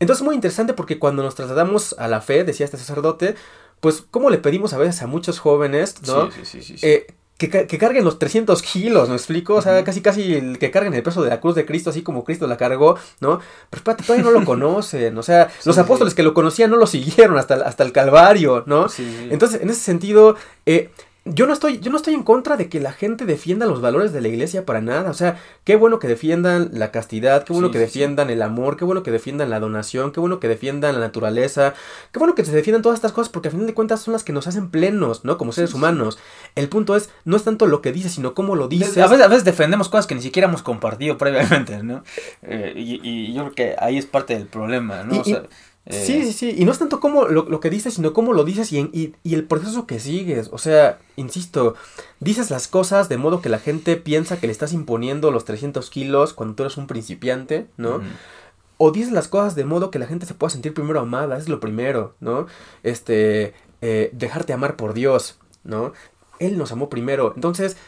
[0.00, 3.36] Entonces es muy interesante porque cuando nos trasladamos a la fe, decía este sacerdote,
[3.80, 6.30] pues cómo le pedimos a veces a muchos jóvenes, ¿no?
[6.32, 7.06] Sí, sí, sí, eh,
[7.38, 9.54] que, que, carguen los 300 kilos, ¿me explico?
[9.54, 12.02] O sea, casi casi el, que carguen el peso de la cruz de Cristo, así
[12.02, 13.38] como Cristo la cargó, ¿no?
[13.70, 16.86] Pero espérate, todavía no lo conocen, o sea, los apóstoles que lo conocían no lo
[16.86, 18.88] siguieron hasta, hasta el Calvario, ¿no?
[19.30, 20.34] Entonces, en ese sentido,
[20.66, 20.90] eh,
[21.34, 24.12] yo no estoy, yo no estoy en contra de que la gente defienda los valores
[24.12, 25.10] de la iglesia para nada.
[25.10, 28.84] O sea, qué bueno que defiendan la castidad, qué bueno que defiendan el amor, qué
[28.84, 31.74] bueno que defiendan la donación, qué bueno que defiendan la naturaleza,
[32.12, 34.24] qué bueno que se defiendan todas estas cosas, porque a final de cuentas son las
[34.24, 35.38] que nos hacen plenos, ¿no?
[35.38, 36.18] Como seres humanos.
[36.54, 38.98] El punto es, no es tanto lo que dices, sino cómo lo dices.
[38.98, 42.02] A veces, a veces defendemos cosas que ni siquiera hemos compartido previamente, ¿no?
[42.42, 45.20] Eh, y, yo creo que ahí es parte del problema, ¿no?
[45.20, 45.42] o sea,
[45.90, 46.54] eh, sí, sí.
[46.56, 49.44] Y no es tanto como lo, que dices, sino cómo lo dices y, y, el
[49.44, 50.50] proceso que sigues.
[50.52, 51.76] O sea, insisto,
[52.20, 55.88] dices las cosas de modo que la gente piensa que le estás imponiendo los 300
[55.88, 58.02] kilos cuando tú eres un principiante, ¿no?
[58.76, 61.48] O dices las cosas de modo que la gente se pueda sentir primero amada, es
[61.48, 62.46] lo primero, ¿no?
[62.82, 65.94] Este, eh, dejarte amar por Dios, ¿no?
[66.38, 67.32] Él nos amó primero.
[67.34, 67.78] Entonces,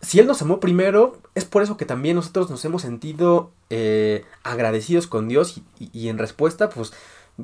[0.00, 4.24] si Él nos amó primero, es por eso que también nosotros nos hemos sentido eh,
[4.42, 6.94] agradecidos con Dios y, y en respuesta, pues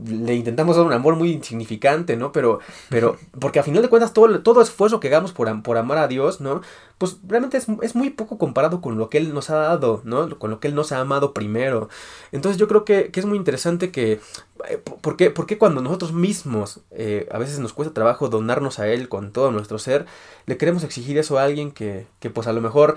[0.07, 2.33] le intentamos dar un amor muy insignificante, ¿no?
[2.33, 5.99] Pero, pero, porque a final de cuentas todo, todo esfuerzo que hagamos por, por amar
[5.99, 6.61] a Dios, ¿no?
[6.99, 10.39] Pues realmente es, muy poco comparado con lo que Él nos ha dado, ¿no?
[10.39, 11.89] Con lo que Él nos ha amado primero.
[12.33, 14.21] Entonces yo creo que, es muy interesante que,
[14.69, 19.09] eh, ¿por qué, cuando nosotros mismos eh, a veces nos cuesta trabajo donarnos a Él
[19.09, 20.07] con todo nuestro ser,
[20.47, 22.97] le queremos exigir eso a alguien que, que pues a lo mejor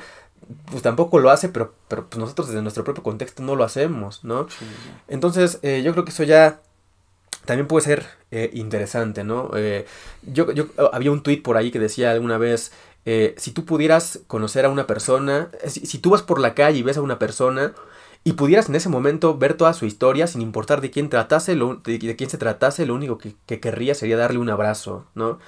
[0.69, 4.23] pues tampoco lo hace, pero, pero pues nosotros desde nuestro propio contexto no lo hacemos,
[4.23, 4.47] ¿no?
[5.07, 6.61] Entonces, eh, yo creo que eso ya
[7.45, 9.51] también puede ser eh, interesante, ¿no?
[9.55, 9.85] Eh,
[10.23, 12.71] yo, yo, había un tweet por ahí que decía alguna vez,
[13.05, 16.83] eh, si tú pudieras conocer a una persona, si, tú vas por la calle y
[16.83, 17.73] ves a una persona
[18.23, 21.77] y pudieras en ese momento ver toda su historia sin importar de quién tratase, lo,
[21.77, 25.39] de, quién se tratase, lo único que, que, querría sería darle un abrazo, ¿no?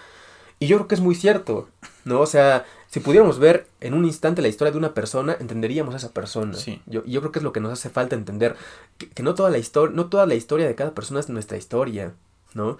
[0.60, 1.70] Y yo creo que es muy cierto,
[2.06, 2.22] ¿no?
[2.22, 5.98] O sea, si pudiéramos ver en un instante la historia de una persona, entenderíamos a
[5.98, 6.54] esa persona.
[6.54, 6.80] Sí.
[6.86, 8.56] Yo, yo creo que es lo que nos hace falta entender,
[9.00, 11.58] que, que no, toda la historia, no toda la historia de cada persona es nuestra
[11.58, 12.14] historia,
[12.54, 12.78] ¿no?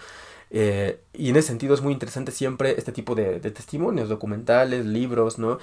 [0.52, 4.86] Eh, y en ese sentido es muy interesante siempre este tipo de, de testimonios, documentales,
[4.86, 5.58] libros, ¿no?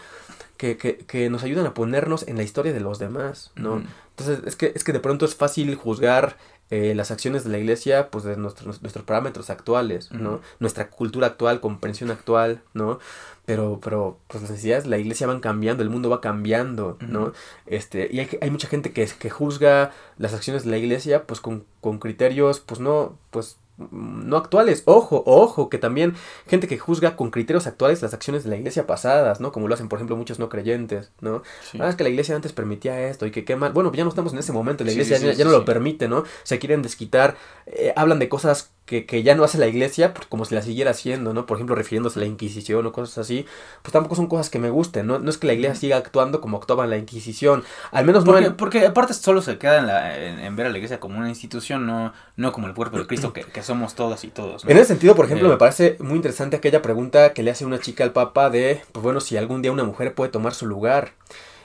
[0.57, 3.76] Que, que, que, nos ayudan a ponernos en la historia de los demás, ¿no?
[3.76, 3.86] Mm.
[4.16, 6.36] Entonces, es que, es que de pronto es fácil juzgar
[6.71, 10.41] eh, las acciones de la iglesia, pues de nuestros, nuestros parámetros actuales, ¿no?
[10.61, 13.01] Nuestra cultura actual, comprensión actual, ¿no?
[13.45, 17.33] Pero, pero, pues las necesidades de la iglesia van cambiando, el mundo va cambiando, ¿no?
[17.66, 21.41] Este, y hay, hay mucha gente que, que juzga las acciones de la iglesia, pues
[21.41, 23.57] con, con criterios, pues no, pues
[23.91, 24.83] no actuales.
[24.87, 26.14] Ojo, ojo, que también
[26.47, 29.53] gente que juzga con criterios actuales las acciones de la iglesia pasadas, ¿no?
[29.53, 31.43] Como lo hacen, por ejemplo, muchos no creyentes, ¿no?
[31.70, 31.78] Sí.
[31.81, 33.72] Ah, es que la iglesia antes permitía esto y que qué mal.
[33.72, 35.64] Bueno, ya no estamos en ese momento, la iglesia sí, ya, sí, ya no lo
[35.64, 36.24] permite, ¿no?
[36.43, 40.45] Se quieren desquitar, eh, hablan de cosas que, que ya no hace la iglesia, como
[40.45, 41.47] si la siguiera haciendo, ¿no?
[41.47, 43.47] Por ejemplo, refiriéndose a la Inquisición o cosas así,
[43.83, 45.20] pues tampoco son cosas que me gusten, ¿no?
[45.20, 47.62] No es que la iglesia siga actuando como actuaba en la Inquisición,
[47.93, 50.66] al menos no Porque, en- porque aparte solo se queda en, la, en, en ver
[50.66, 53.62] a la iglesia como una institución, no, no como el cuerpo de Cristo que, que
[53.62, 54.64] somos todas y todos.
[54.64, 54.70] ¿no?
[54.70, 55.53] En ese sentido, por ejemplo, Eh.
[55.53, 59.05] me parece muy interesante aquella pregunta que le hace una chica al Papa de, pues
[59.05, 61.12] bueno, si algún día una mujer puede tomar su lugar.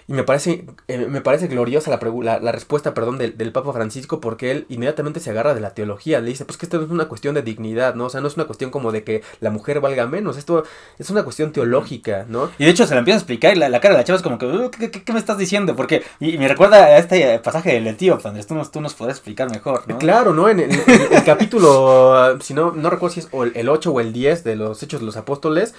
[0.08, 3.74] Y me parece, eh, me parece gloriosa la, la, la respuesta perdón, del, del Papa
[3.74, 6.20] Francisco porque él inmediatamente se agarra de la teología.
[6.22, 8.06] Le dice, pues que esto no es una cuestión de dignidad, ¿no?
[8.06, 10.38] O sea, no es una cuestión como de que la mujer valga menos.
[10.38, 10.64] Esto
[11.00, 12.52] es una cuestión teológica, ¿no?
[12.60, 14.18] Y de hecho se la empieza a explicar y la, la cara de la chava
[14.18, 15.76] es como que, "Uh, ¿qué, qué, qué me estás diciendo?
[15.76, 18.94] Porque, y, y me recuerda a este pasaje del etíope, Andrés, tú nos, tú nos
[18.94, 19.98] podrás explicar mejor, ¿no?
[19.98, 20.50] Claro, ¿no?
[20.50, 24.56] En el, capítulo, si no, no recuerdo si es el 8 o el 10 de
[24.56, 25.74] los Hechos de los Apóstoles,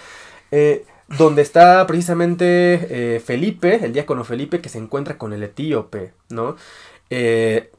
[0.50, 6.12] eh, donde está precisamente eh, Felipe, el diácono Felipe, que se encuentra con el etíope,
[6.30, 6.56] ¿no?
[7.10, 7.70] Eh,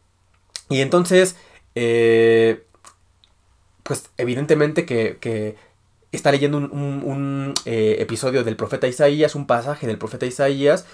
[0.69, 1.35] y entonces,
[1.75, 2.63] eh,
[3.83, 5.55] pues evidentemente que, que
[6.11, 10.85] está leyendo un, eh, episodio del profeta Isaías, un pasaje del profeta Isaías,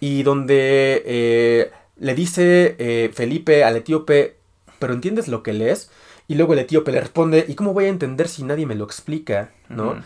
[0.00, 4.36] y donde eh, le dice Felipe al etíope,
[4.78, 5.90] pero ¿entiendes lo que lees?
[6.26, 8.84] Y luego el etíope le responde, ¿y cómo voy a entender si nadie me lo
[8.84, 9.50] explica?
[9.68, 10.02] ¿no?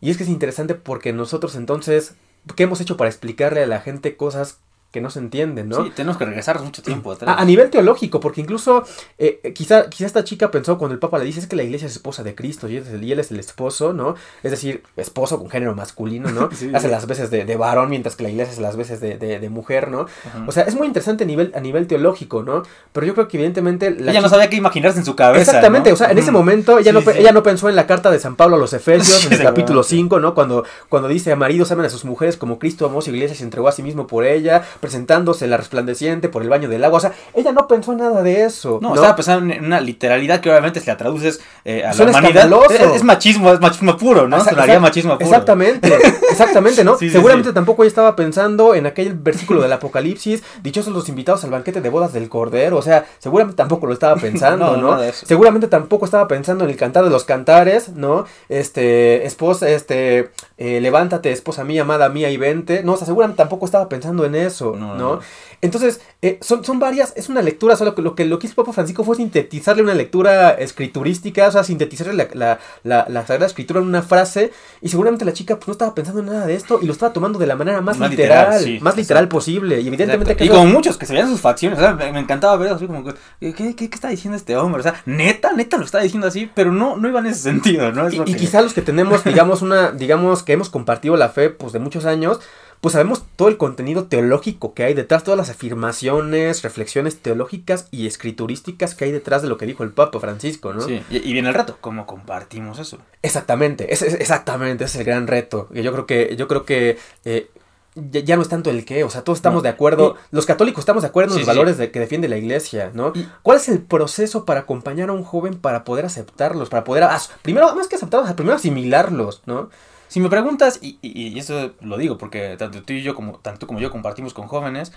[0.00, 2.14] Y es que es interesante porque nosotros entonces,
[2.54, 4.60] ¿qué hemos hecho para explicarle a la gente cosas
[4.90, 5.84] que no se entienden, ¿no?
[5.84, 7.36] Sí, tenemos que regresar mucho tiempo atrás.
[7.36, 8.84] A, a nivel teológico, porque incluso
[9.18, 11.64] eh, eh, quizá, quizá esta chica pensó cuando el Papa le dice es que la
[11.64, 14.14] iglesia es esposa de Cristo y él es el, y él es el esposo, ¿no?
[14.42, 16.48] Es decir, esposo con género masculino, ¿no?
[16.56, 16.90] Sí, hace sí.
[16.90, 19.48] las veces de, de varón mientras que la iglesia hace las veces de, de- de
[19.50, 20.06] mujer, ¿no?
[20.46, 22.62] O sea, es muy interesante a nivel, a nivel teológico, ¿no?
[22.92, 23.90] Pero yo creo que evidentemente...
[23.90, 25.42] La ella no sabía qué imaginarse en su cabeza.
[25.42, 25.94] Exactamente, ¿no?
[25.94, 28.18] o sea, en ese momento ella, Sí, no, ella no pensó en la carta de
[28.18, 30.16] San Pablo a los Efesios, en el capítulo seguramente.
[30.16, 30.34] 5, ¿no?
[30.34, 33.36] Cuando, cuando dice, maridos amen a sus mujeres como Cristo amó a su iglesia y
[33.36, 36.98] se entregó a sí mismo por ella, presentándose la resplandeciente por el baño del agua.
[36.98, 38.78] O sea, ella no pensó en nada de eso.
[38.82, 41.92] No, No, estaba pensando en una literalidad que obviamente si la traduces eh, a la
[41.94, 42.44] Suena humanidad.
[42.46, 42.72] escandaloso.
[42.74, 44.42] Es, es machismo, es machismo puro, ¿no?
[44.42, 45.24] Sonaría machismo puro.
[45.26, 45.92] Exactamente,
[46.30, 46.96] exactamente, ¿no?
[46.98, 47.54] Sí, sí, Seguramente sí.
[47.54, 51.90] tampoco ella estaba pensando en aquel versículo del Apocalipsis, dichosos los invitados al banquete de
[51.90, 54.98] bodas del Cordero, o sea, seguramente tampoco lo estaba pensando, No.
[55.12, 58.24] Seguramente tampoco estaba pensando en el cantar de los cantares, ¿no?
[58.48, 63.36] Este, esposa, este, eh, levántate, esposa mía, amada mía, y vente, no, o sea, seguramente
[63.38, 64.96] tampoco estaba pensando en eso, No, ¿no?
[64.96, 65.20] no, no.
[65.62, 68.56] Entonces, eh, son, son varias, es una lectura, solo que lo que lo que hizo
[68.56, 73.46] Papa Francisco fue sintetizarle una lectura escriturística, o sea, sintetizarle la, la, la, la Sagrada
[73.46, 74.52] Escritura en una frase,
[74.82, 77.12] y seguramente la chica pues no estaba pensando en nada de esto, y lo estaba
[77.12, 79.36] tomando de la manera más, Más literal, literal, sí, más literal exacto.
[79.36, 80.44] posible, y evidentemente Exacto.
[80.44, 82.86] Y como muchos que se veían sus facciones, o sea, me, me encantaba ver así
[82.86, 84.80] como, que, ¿qué, qué, qué está diciendo este hombre?
[84.80, 87.92] O sea, neta, neta lo está diciendo así, pero no, no iba en ese sentido,
[87.92, 88.06] ¿no?
[88.08, 91.30] Es Y, y que- quizá los que tenemos, digamos, una, digamos, que hemos compartido la
[91.30, 92.40] fe, pues, de muchos años,
[92.80, 98.06] pues sabemos todo el contenido teológico que hay detrás, todas las afirmaciones, reflexiones teológicas y
[98.06, 100.82] escriturísticas que hay detrás de lo que dijo el Papa Francisco, ¿no?
[100.82, 102.98] Sí, y, y viene el rato, ¿cómo compartimos eso?
[103.22, 105.68] Exactamente, es, es- exactamente, ese es el gran reto.
[105.72, 107.50] Yo creo que, yo creo que eh,
[107.94, 109.62] ya, ya no es tanto el qué, o sea, todos estamos No.
[109.62, 111.56] de acuerdo, los católicos estamos de acuerdo en Sí, los sí.
[111.56, 113.12] valores de, que defiende la iglesia, ¿no?
[113.14, 117.04] Y- ¿Cuál es el proceso para acompañar a un joven para poder aceptarlos, para poder,
[117.04, 119.70] as- primero, más que aceptarlos, primero asimilarlos, ¿no?
[120.16, 123.66] Si me preguntas, y, y- eso lo digo porque tanto tú y yo como, tanto
[123.66, 124.90] como yo compartimos con jóvenes,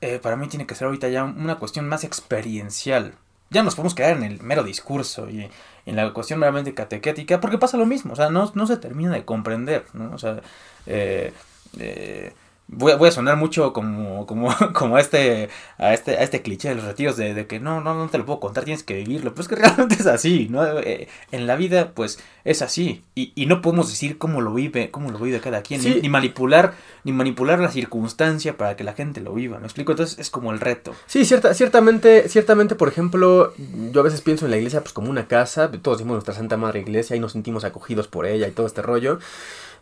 [0.00, 3.14] eh, para mí tiene que ser ahorita ya una cuestión más experiencial.
[3.50, 5.50] Ya nos podemos quedar en el mero discurso y
[5.86, 9.12] en la cuestión meramente catequética, porque pasa lo mismo, o sea, no, no se termina
[9.12, 10.12] de comprender, ¿no?
[10.14, 10.40] O sea,
[10.86, 11.34] eh,
[11.78, 12.32] eh,
[12.68, 15.48] voy, a, voy a sonar mucho como, como, como a este,
[15.78, 18.18] a este, a este cliché de los retiros de, de, que no, no, no te
[18.18, 19.34] lo puedo contar, tienes que vivirlo.
[19.34, 20.64] Pues que realmente es así, ¿no?
[20.78, 23.02] Eh, en la vida, pues, es así.
[23.14, 25.94] Y, y, no podemos decir cómo lo vive, cómo lo vive cada quien, sí.
[25.96, 29.58] ni, ni, manipular, ni manipular la circunstancia para que la gente lo viva.
[29.58, 29.92] ¿Me explico?
[29.92, 30.94] Entonces es como el reto.
[31.06, 33.54] Sí, cierta, ciertamente, ciertamente, por ejemplo,
[33.92, 36.56] yo a veces pienso en la iglesia pues como una casa, todos decimos nuestra Santa
[36.56, 39.18] Madre Iglesia y nos sentimos acogidos por ella y todo este rollo.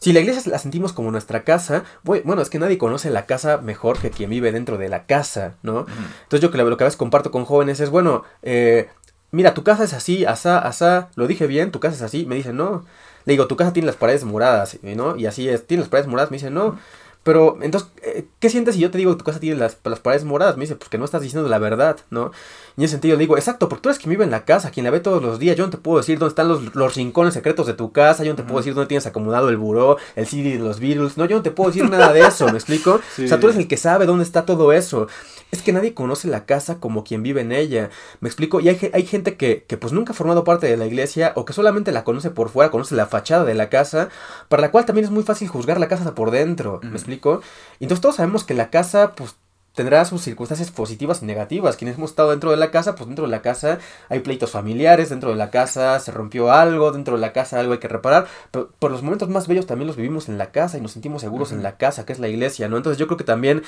[0.03, 3.59] Si la iglesia la sentimos como nuestra casa, bueno, es que nadie conoce la casa
[3.59, 5.87] mejor que quien vive dentro de la casa, ¿no?
[6.25, 8.89] Entonces yo que lo que a veces comparto con jóvenes es, bueno, eh,
[9.31, 12.35] mira, tu casa es así, asá, asá, lo dije bien, tu casa es así, me
[12.35, 12.85] dicen, no.
[13.27, 15.15] Le digo, tu casa tiene las paredes moradas, ¿no?
[15.15, 16.81] Y así es, tiene las paredes moradas, me dicen, no.
[17.23, 20.01] Pero, entonces, eh, ¿qué sientes si yo te digo que tu casa tiene las, las
[20.01, 20.57] paredes moradas?
[20.57, 22.33] Me dice, pues que no estás diciendo la verdad, ¿no?
[22.77, 24.71] Y en ese sentido le digo, exacto, porque tú eres quien vive en la casa,
[24.71, 25.57] quien la ve todos los días.
[25.57, 28.31] Yo no te puedo decir dónde están los, los rincones secretos de tu casa, yo
[28.33, 28.49] no te uh -huh.
[28.49, 31.17] puedo decir dónde tienes acomodado el buró, el CD de los Beatles.
[31.17, 33.01] No, yo no te puedo decir nada de eso, ¿me explico?
[33.15, 33.25] Sí.
[33.25, 35.07] O sea, tú eres el que sabe dónde está todo eso.
[35.51, 37.91] Es que nadie conoce la casa como quien vive en ella.
[38.21, 38.61] ¿Me explico?
[38.61, 41.45] Y hay, hay gente que, que pues nunca ha formado parte de la iglesia o
[41.45, 44.09] que solamente la conoce por fuera, conoce la fachada de la casa,
[44.49, 46.81] para la cual también es muy fácil juzgar la casa por dentro.
[46.83, 46.95] ¿Me uh -huh.
[46.95, 47.43] explico?
[47.81, 49.35] Entonces todos sabemos que la casa, pues
[49.75, 51.77] tendrá sus circunstancias positivas y negativas.
[51.77, 55.11] Quienes hemos estado dentro de la casa, pues dentro de la casa hay pleitos familiares,
[55.11, 58.27] dentro de la casa se rompió algo, dentro de la casa algo hay que reparar,
[58.51, 61.23] pero por los momentos más bellos también los vivimos en la casa y nos sentimos
[61.23, 61.57] seguros uh -huh.
[61.59, 62.77] en la casa, que es la iglesia, ¿no?
[62.77, 63.63] Entonces yo creo que también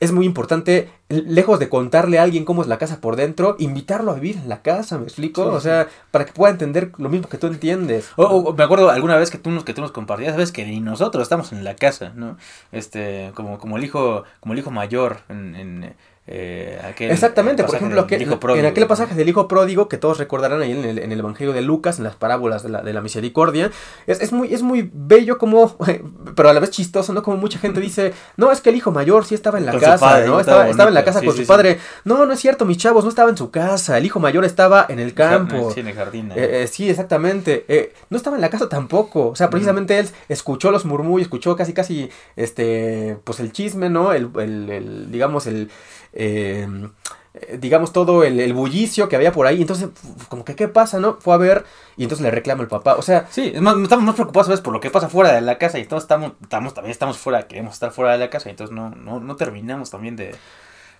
[0.00, 4.10] es muy importante, lejos de contarle a alguien cómo es la casa por dentro, invitarlo
[4.10, 5.44] a vivir en la casa, ¿me explico?
[5.44, 5.90] Sí, o sea, sí.
[6.10, 8.10] para que pueda entender lo mismo que tú entiendes.
[8.16, 10.64] O, o, me acuerdo alguna vez que tú, nos, que tú nos compartías, sabes que
[10.64, 12.36] ni nosotros estamos en la casa, ¿no?
[12.72, 15.94] Este, como, como el hijo, como el hijo mayor en, en
[16.26, 20.62] eh, aquel, Exactamente, por ejemplo, aquel, en aquel pasaje del hijo pródigo que todos recordarán
[20.62, 23.02] ahí en el, en el, Evangelio de Lucas, en las parábolas de la, de la
[23.02, 23.70] misericordia,
[24.06, 25.76] es, es, muy, es muy bello como,
[26.34, 27.22] pero a la vez chistoso, ¿no?
[27.22, 29.82] Como mucha gente dice, no, es que el hijo mayor sí estaba en la con
[29.82, 30.40] casa, padre, ¿no?
[30.40, 31.78] Estaba, estaba, en la casa sí, con sí, su padre.
[32.04, 34.86] No, no es cierto, mis chavos, no estaba en su casa, el hijo mayor estaba
[34.88, 35.72] en el campo.
[35.72, 36.32] Sí, en el jardín.
[36.34, 37.66] Eh, eh, sí, exactamente.
[37.68, 39.98] Eh, no estaba en la casa tampoco, o sea, precisamente mm.
[39.98, 44.14] él escuchó los murmullos, escuchó casi, casi, este, pues el chisme, ¿no?
[44.14, 45.70] El, el, el digamos, el
[46.14, 49.60] eh, digamos, todo el, el, bullicio que había por ahí.
[49.60, 49.88] Entonces,
[50.28, 51.18] como que, ¿qué pasa, no?
[51.20, 51.64] Fue a ver
[51.96, 52.94] y entonces le reclama el papá.
[52.94, 54.60] O sea, sí, es más, estamos más preocupados, ¿sabes?
[54.60, 57.48] Por lo que pasa fuera de la casa y todos estamos, estamos, también estamos fuera,
[57.48, 60.36] queremos estar fuera de la casa y entonces no, no, no terminamos también de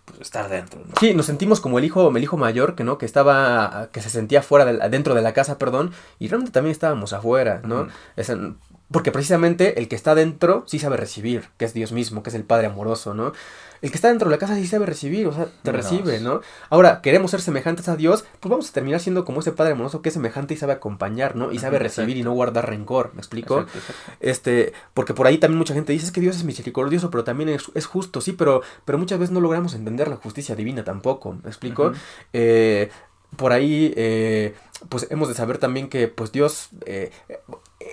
[0.05, 0.81] pues, estar dentro.
[0.81, 0.95] ¿no?
[0.99, 4.11] Sí, nos sentimos como el hijo, el hijo mayor, que no, que estaba, que se
[4.11, 7.83] sentía fuera, de, dentro de la casa, perdón, y realmente también estábamos afuera, ¿no?
[7.83, 7.91] Uh -huh.
[8.17, 8.33] es,
[8.91, 12.37] porque precisamente el que está dentro sí sabe recibir, que es Dios mismo, que es
[12.37, 13.33] el Padre amoroso, ¿no?
[13.85, 16.41] El que está dentro de la casa sí sabe recibir, o sea, te recibe, ¿no?
[16.71, 20.01] Ahora, queremos ser semejantes a Dios, pues vamos a terminar siendo como ese Padre amoroso
[20.01, 21.53] que es semejante y sabe acompañar, ¿no?
[21.53, 22.21] Y sabe recibir exacto.
[22.21, 23.59] y no guardar rencor, ¿me explico?
[23.59, 24.13] Exacto, exacto.
[24.21, 27.51] Este, porque por ahí también mucha gente dice, es que Dios es misericordioso, pero también
[27.51, 31.35] es, es justo, sí, pero, pero muchas veces no logramos entender la justicia divina tampoco,
[31.43, 31.93] ¿me explico?
[32.33, 32.89] Eh,
[33.37, 34.55] por ahí, eh,
[34.89, 37.11] pues hemos de saber también que, pues Dios, eh,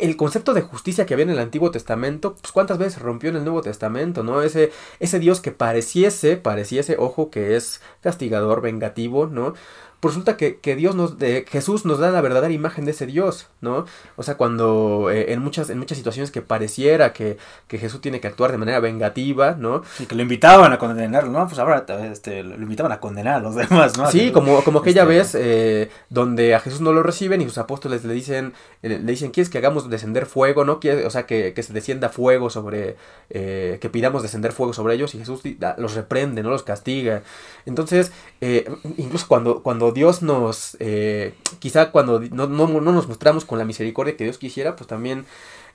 [0.01, 3.37] el concepto de justicia que había en el Antiguo Testamento, pues cuántas veces rompió en
[3.37, 4.41] el Nuevo Testamento, ¿no?
[4.41, 9.53] Ese, ese Dios que pareciese, pareciese, ojo, que es castigador, vengativo, ¿no?
[10.01, 13.05] Pues resulta que, que, Dios nos, de Jesús nos da la verdadera imagen de ese
[13.05, 13.85] Dios, ¿no?
[14.15, 17.37] O sea, cuando eh, en, muchas, en muchas situaciones que pareciera que,
[17.67, 19.83] que, Jesús tiene que actuar de manera vengativa, ¿no?
[19.99, 21.47] Y que lo invitaban a condenarlo, ¿no?
[21.47, 24.09] Pues ahora este, lo invitaban a condenar a los demás, ¿no?
[24.09, 25.13] Sí, como, como aquella este...
[25.13, 29.29] vez eh, donde a Jesús no lo reciben y sus apóstoles le dicen, le dicen,
[29.29, 30.79] ¿quieres que hagamos descender fuego, no?
[30.79, 32.95] ¿Quieres, o sea, que, que se descienda fuego sobre,
[33.29, 35.41] eh, que pidamos descender fuego sobre ellos y Jesús
[35.77, 37.23] los reprende, no los castiga.
[37.65, 38.11] Entonces,
[38.43, 38.67] eh,
[38.97, 43.65] incluso cuando, cuando Dios nos, eh, quizá cuando no, no, no, nos mostramos con la
[43.65, 45.25] misericordia que Dios quisiera, pues también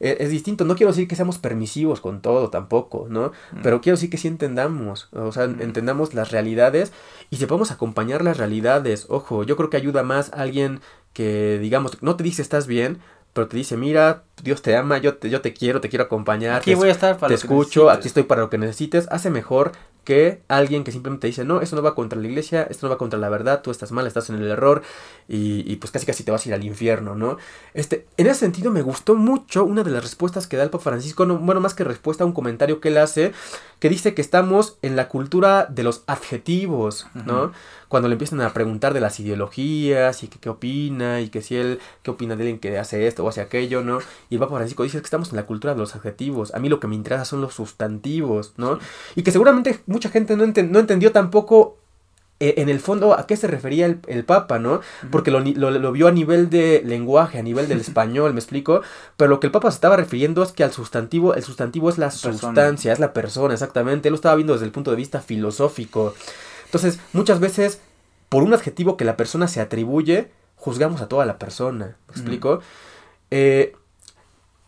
[0.01, 0.65] eh, es distinto.
[0.65, 3.29] No quiero decir que seamos permisivos con todo tampoco, ¿no?
[3.53, 3.63] Mm.
[3.63, 5.63] Pero quiero decir que sí entendamos, o sea, mm.
[5.63, 6.93] entendamos las realidades
[7.31, 9.07] y sepamos acompañar las realidades.
[9.11, 10.81] Ojo, yo creo que ayuda más a alguien
[11.13, 12.99] que, digamos, no te dice estás bien,
[13.33, 16.57] pero te dice, mira, Dios te ama, yo te, yo te quiero, te quiero acompañar.
[16.57, 19.07] Aquí te, voy a estar para Te escucho, aquí estoy para lo que necesites.
[19.11, 19.73] Hace mejor
[20.07, 22.97] que alguien que simplemente dice, no, esto no va contra la iglesia, esto no va
[22.97, 24.83] contra la verdad, tú estás mal, estás en el error
[25.29, 27.39] y, pues casi casi te vas a ir al infierno, ¿no?
[27.75, 30.85] Este, en ese sentido me gustó mucho una de las respuestas que da el Papa
[30.85, 33.33] Francisco, no, bueno, más que respuesta a un comentario que él hace,
[33.81, 37.51] que dice que estamos en la cultura de los adjetivos, ¿no?
[37.89, 41.57] Cuando le empiezan a preguntar de las ideologías y que qué opina y que si
[41.57, 43.99] él, qué opina de alguien que hace esto o hace aquello, ¿no?
[44.31, 46.69] Y el Papa Francisco dice que estamos en la cultura de los adjetivos, a mí
[46.69, 48.79] lo que me interesa son los sustantivos, ¿no?
[49.15, 51.79] Y que seguramente mucha gente no, ent no entendió tampoco
[52.39, 54.83] eh, en el fondo, ¿a qué se refería el, Papa, no?
[55.11, 58.83] Porque lo, lo, vio a nivel de lenguaje, a nivel del español, ¿me explico?
[59.17, 61.97] Pero lo que el Papa se estaba refiriendo es que al sustantivo, el sustantivo es
[61.97, 64.09] la sustancia, es la persona, exactamente.
[64.09, 66.15] Él lo estaba viendo desde el punto de vista filosófico.
[66.67, 67.81] Entonces, muchas veces,
[68.29, 72.61] por un adjetivo que la persona se atribuye, juzgamos a toda la persona, ¿me explico?
[73.31, 73.75] Eh,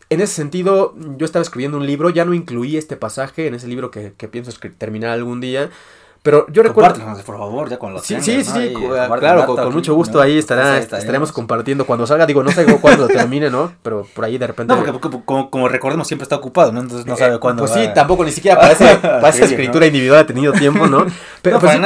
[0.09, 3.67] en ese sentido, yo estaba escribiendo un libro, ya no incluí este pasaje en ese
[3.67, 5.69] libro que, que pienso terminar algún día,
[6.29, 6.93] pero yo recuerdo.
[7.25, 8.71] por favor, ya con los Sí, sí, sí,
[9.19, 11.87] claro, con, mucho gusto ahí estará, estaremos compartiendo.
[11.87, 13.73] Cuando salga, digo, no sé cuándo termine, ¿no?
[13.81, 14.75] Pero por ahí de repente.
[14.75, 16.81] No, porque, como, recordemos, siempre está ocupado, ¿no?
[16.81, 17.63] Entonces no sabe eh, cuándo.
[17.63, 18.73] Pues sí, tampoco ni siquiera para,
[19.29, 21.07] esa escritura individual ha tenido tiempo, ¿no?
[21.41, 21.81] Pero pues,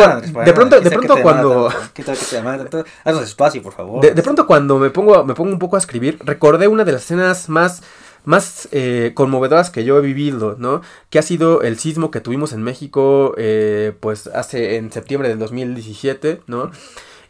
[0.46, 1.70] de pronto, de pronto cuando.
[1.94, 4.02] ¿Qué tal que te Haznos espacio, por favor.
[4.02, 7.04] De, pronto cuando me pongo, me pongo un poco a escribir, recordé una de las
[7.04, 7.82] escenas más
[8.26, 10.82] más eh, conmovedoras que yo he vivido, ¿no?
[11.10, 15.40] Que ha sido el sismo que tuvimos en México, eh, pues hace en septiembre del
[15.40, 16.72] 2017, ¿no?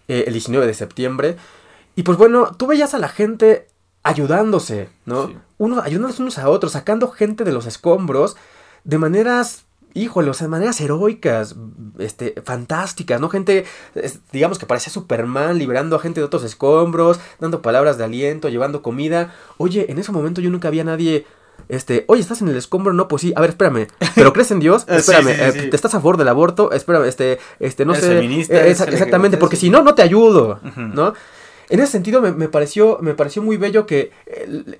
[0.08, 1.38] Eh, el 19 de septiembre.
[1.96, 3.68] Y pues bueno, tú veías a la gente
[4.04, 5.32] ayudándose, ¿no?
[5.58, 8.36] Uno, ayudándose unos a otros, sacando gente de los escombros
[8.84, 9.64] de maneras
[9.94, 11.56] híjole, o sea, maneras heroicas,
[12.00, 13.30] este, fantásticas, ¿no?
[13.30, 13.66] Gente,
[14.32, 18.82] digamos que parecía Superman, liberando a gente de otros escombros, dando palabras de aliento, llevando
[18.82, 19.34] comida.
[19.58, 21.26] Oye, en ese momento yo nunca había nadie...
[21.70, 22.94] Este, oye, ¿estás en el escombro?
[22.94, 24.86] No, pues sí, a ver, espérame, ¿pero crees en Dios?
[24.88, 26.72] Espérame, eh, ¿te estás a favor del aborto?
[26.72, 28.02] Espérame, este, este, no sé.
[28.02, 31.14] Feminista, eh, exactamente, porque si no, no te ayudo, ¿no?
[31.70, 34.12] En ese sentido me, pareció, me pareció muy bello que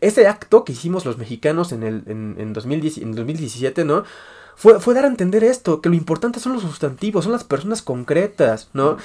[0.02, 4.04] ese acto que hicimos los mexicanos en el en, en 2017, ¿no?
[4.56, 7.82] Fue, fue dar a entender esto, que lo importante son los sustantivos, son las personas
[7.82, 8.98] concretas, ¿no?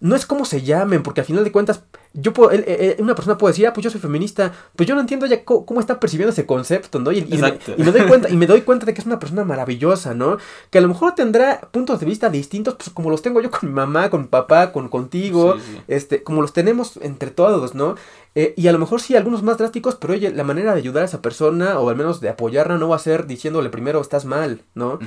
[0.00, 1.82] No es cómo se llamen, porque al final de cuentas
[2.12, 2.50] yo puedo,
[2.98, 5.80] una persona puede decir, ah, pues yo soy feminista, pues yo no entiendo ya cómo,
[5.80, 7.12] está percibiendo ese concepto, ¿no?
[7.12, 10.38] Y, me, doy cuenta, y me doy cuenta de que es una persona maravillosa, ¿no?
[10.70, 13.68] Que a lo mejor tendrá puntos de vista distintos, pues como los tengo yo con
[13.68, 15.56] mi mamá, con mi papá, con contigo,
[15.86, 17.94] este, como los tenemos entre todos, ¿no?
[18.34, 21.02] Eh, y a lo mejor sí, algunos más drásticos, pero oye, la manera de ayudar
[21.02, 24.24] a esa persona, o al menos de apoyarla, no va a ser diciéndole primero estás
[24.24, 24.98] mal, ¿no?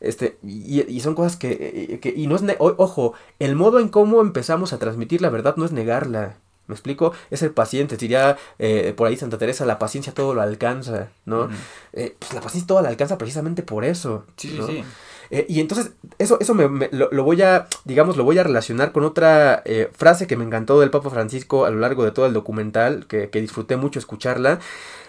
[0.00, 4.20] Este, y, son cosas que, eh, que y no es, ojo, el modo en cómo
[4.20, 6.36] empezamos a transmitir la verdad no es negarla.
[6.70, 7.12] ¿Me explico?
[7.30, 11.48] Es el paciente, diría eh, por ahí Santa Teresa, la paciencia todo lo alcanza, ¿no?
[11.92, 14.24] Eh, pues la paciencia todo la alcanza precisamente por eso.
[14.36, 14.84] Sí, sí, sí.
[15.32, 19.04] Eh, y entonces, eso, eso me, lo, voy a, digamos, lo voy a relacionar con
[19.04, 23.08] otra frase que me encantó del Papa Francisco a lo largo de todo el documental,
[23.08, 24.60] que, disfruté mucho escucharla,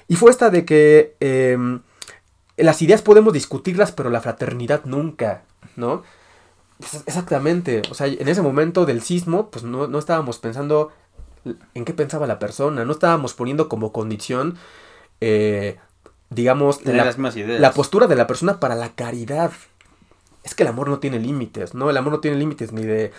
[0.07, 1.81] y fue esta de que em,
[2.57, 5.43] las ideas podemos discutirlas, pero la fraternidad nunca,
[5.75, 6.01] ¿no?
[6.81, 10.91] Pues exactamente, o sea, en ese momento del sismo, pues no, no estábamos pensando
[11.45, 12.85] en qué pensaba la persona.
[12.85, 14.57] No estábamos poniendo como condición,
[15.19, 15.77] eh,
[16.29, 19.51] digamos, la, postura de la persona para la caridad.
[20.43, 21.89] Es que el amor no tiene límites, ¿no?
[21.89, 23.11] El amor no tiene límites ni de,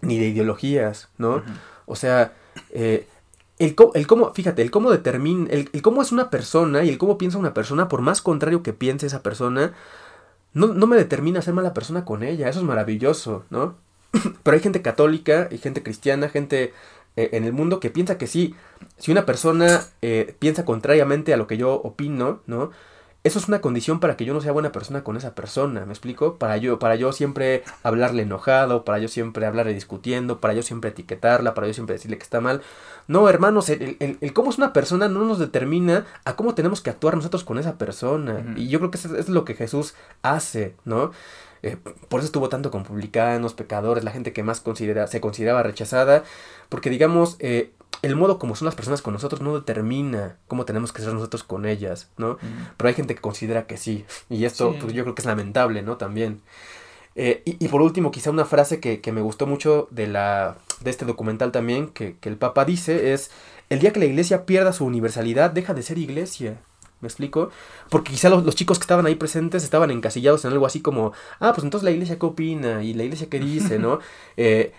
[0.00, 1.42] ni de ideologías, ¿no?
[1.86, 2.32] O sea,
[2.70, 3.06] eh,
[3.58, 6.98] el, el, cómo, fíjate, el cómo determina, el, el, cómo es una persona y el
[6.98, 9.74] cómo piensa una persona, por más contrario que piense esa persona,
[10.52, 12.48] no, no me determina ser mala persona con ella.
[12.48, 13.76] Eso es maravilloso, ¿no?
[14.42, 16.72] Pero hay gente católica y gente cristiana, gente
[17.16, 18.54] eh, en el mundo que piensa que sí,
[18.98, 22.70] si una persona eh, piensa contrariamente a lo que yo opino, ¿no?
[23.22, 25.92] Eso es una condición para que yo no sea buena persona con esa persona, ¿me
[25.92, 26.38] explico?
[26.38, 30.88] Para yo, para yo siempre hablarle enojado, para yo siempre hablarle discutiendo, para yo siempre
[30.88, 32.62] etiquetarla, para yo siempre decirle que está mal.
[33.08, 36.88] No, hermanos, el, el, cómo es una persona no nos determina a cómo tenemos que
[36.88, 38.42] actuar nosotros con esa persona.
[38.56, 41.10] Y yo creo que eso es lo que Jesús hace, ¿no?
[41.62, 41.76] Eh,
[42.08, 46.24] por eso estuvo tanto con publicanos, pecadores, la gente que más considera, se consideraba rechazada,
[46.68, 50.92] porque digamos, eh, el modo como son las personas con nosotros no determina cómo tenemos
[50.92, 52.38] que ser nosotros con ellas, ¿no?
[52.76, 55.82] Pero hay gente que considera que sí, y esto pues, yo creo que es lamentable,
[55.82, 55.96] ¿no?
[55.96, 56.40] También.
[57.16, 61.04] Eh, y, por último, quizá una frase que, me gustó mucho de, la, de este
[61.04, 63.30] documental también, que, que el Papa dice, es,
[63.68, 66.58] el día que la iglesia pierda su universalidad, deja de ser iglesia.
[67.00, 67.50] ¿Me explico?
[67.88, 71.52] Porque quizá los, chicos que estaban ahí presentes estaban encasillados en algo así como, ah,
[71.54, 73.98] pues entonces la iglesia qué opina y la iglesia qué dice, ¿no?
[74.36, 74.72] Eh,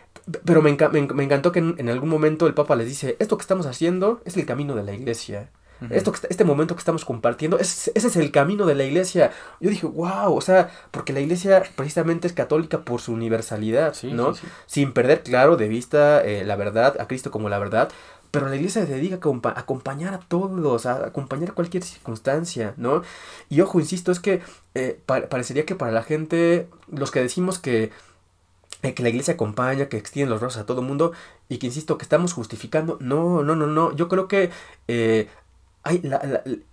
[0.45, 4.21] pero me, encantó que en, algún momento el Papa les dice, esto que estamos haciendo
[4.25, 5.49] es el camino de la iglesia.
[5.89, 9.31] Esto, este momento que estamos compartiendo, ese es el camino de la iglesia.
[9.59, 14.33] Yo dije, wow, o sea, porque la iglesia precisamente es católica por su universalidad, ¿no?
[14.67, 17.89] Sin perder, claro, de vista eh, la verdad, a Cristo como la verdad,
[18.31, 23.03] pero la iglesia se dedica a acompañar a todos, a acompañar cualquier circunstancia, ¿no?
[23.49, 24.41] Y ojo, insisto, es que
[24.73, 27.91] eh, parecería que para la gente, los que decimos que,
[28.83, 31.11] eh, que la iglesia acompaña, que extiende los brazos a todo el mundo,
[31.49, 34.49] y que insisto, que estamos justificando, no, no, no, no, yo creo que
[34.87, 35.27] eh,
[35.83, 36.01] hay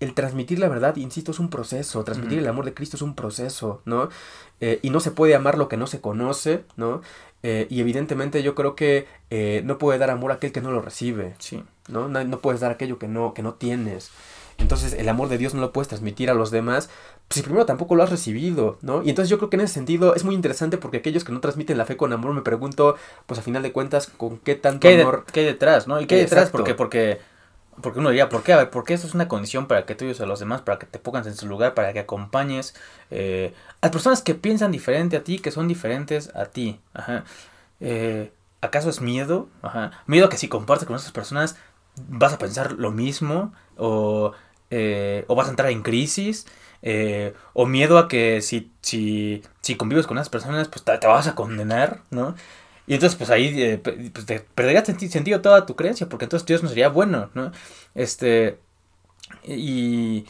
[0.01, 3.15] el transmitir la verdad, insisto, es un proceso, transmitir el amor de Cristo es un
[3.15, 4.11] proceso, ¿no?
[4.61, 7.01] y no se puede amar lo que no se conoce, ¿no?
[7.43, 10.71] Eh, y evidentemente yo creo que eh, no puede dar amor a aquel que no
[10.71, 11.35] lo recibe.
[11.39, 11.63] Sí.
[11.89, 12.09] ¿no?
[12.09, 14.11] No, no puedes dar aquello que no, que no tienes.
[14.59, 16.91] Entonces el amor de Dios no lo puedes transmitir a los demás
[17.31, 19.03] si primero tampoco lo has recibido, ¿no?
[19.05, 21.41] Y entonces yo creo que en ese sentido es muy interesante porque aquellos que no
[21.41, 24.81] transmiten la fe con amor me pregunto, pues a final de cuentas, con qué tanto
[24.81, 25.25] ¿Qué hay, de- amor...
[25.33, 26.01] qué hay detrás, no?
[26.01, 26.51] ¿Y qué hay detrás?
[26.51, 27.21] Porque, porque,
[27.83, 28.53] porque uno diría, ¿por qué?
[28.53, 30.79] A ver, porque eso es una condición para que tú ayudes a los demás, para
[30.79, 32.75] que te pongas en su lugar, para que acompañes
[33.11, 36.81] eh, a personas que piensan diferente a ti, que son diferentes a ti.
[36.95, 37.25] Ajá.
[37.81, 39.49] Eh, ¿Acaso es miedo?
[39.63, 39.93] Ajá.
[40.07, 41.57] Miedo a que si compartes con esas personas
[42.09, 44.33] vas a pensar lo mismo o,
[44.71, 46.47] eh, o vas a entrar en crisis.
[46.83, 51.07] eh, o miedo a que si, si, si convives con esas personas, pues te, te
[51.09, 52.35] vas a condenar, ¿no?
[52.89, 56.47] Y entonces, pues ahí eh, pues, te perdería senti- sentido toda tu creencia, porque entonces
[56.47, 57.53] Dios no sería bueno, ¿no?
[57.95, 58.59] Este.
[59.45, 60.27] Y.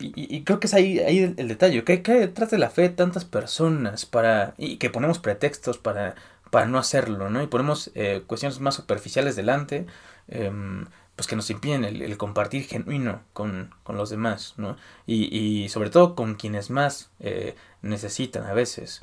[0.00, 1.84] Y, creo que es ahí, ahí el, detalle.
[1.84, 4.54] ¿Qué, ¿Qué hay detrás de la fe tantas personas para.
[4.58, 6.16] y que ponemos pretextos para,
[6.50, 7.42] para no hacerlo, ¿no?
[7.42, 9.86] Y ponemos eh, cuestiones más superficiales delante.
[10.28, 14.76] em, pues que nos impiden el, compartir genuino con, con los demás, ¿no?
[15.06, 19.00] Y, y sobre todo con quienes más eh, necesitan a veces.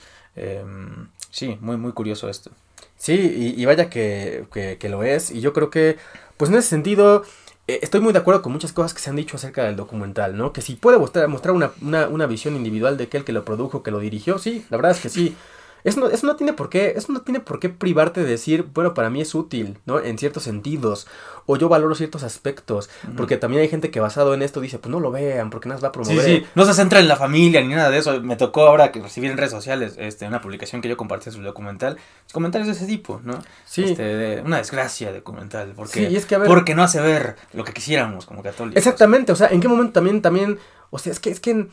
[1.32, 2.52] Sí, muy, muy curioso esto.
[2.98, 3.14] Sí,
[3.58, 5.32] y, y vaya que, que, que lo es.
[5.32, 5.98] Y yo creo que,
[6.38, 7.24] pues en ese sentido,
[7.68, 10.38] eh, estoy muy de acuerdo con muchas cosas que se han dicho acerca del documental,
[10.38, 10.54] ¿no?
[10.54, 13.84] Que si puede mostrar, mostrar una, una, una visión individual de aquel que lo produjo,
[13.84, 15.36] que lo dirigió, sí, la verdad es que sí.
[15.84, 18.68] Eso no, eso no tiene por qué, eso no tiene por qué privarte de decir,
[18.74, 20.00] bueno, para mí es útil, ¿no?
[20.00, 21.08] En ciertos sentidos.
[21.48, 22.90] O yo valoro ciertos aspectos.
[23.18, 25.82] Porque también hay gente que basado en esto dice, pues no lo vean, porque nada
[25.82, 26.26] más va a Sí, promover.
[26.42, 28.22] sí, no se centra en la familia ni nada de eso.
[28.22, 31.40] Me tocó ahora que recibí en redes sociales este, una publicación que yo compartí sobre
[31.40, 31.98] el documental.
[32.32, 33.40] Comentarios de ese tipo, ¿no?
[33.66, 33.84] Sí.
[33.86, 35.74] Este, de- una desgracia documental.
[35.76, 38.44] Porque, Sí, y es que, a ver- porque no hace ver lo que quisiéramos como
[38.44, 38.78] católicos.
[38.78, 40.60] Exactamente, o sea, ¿en qué momento también, también,
[40.92, 41.68] o sea, es que, es que,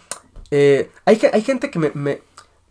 [0.50, 2.22] eh, hay, hay gente que me, me-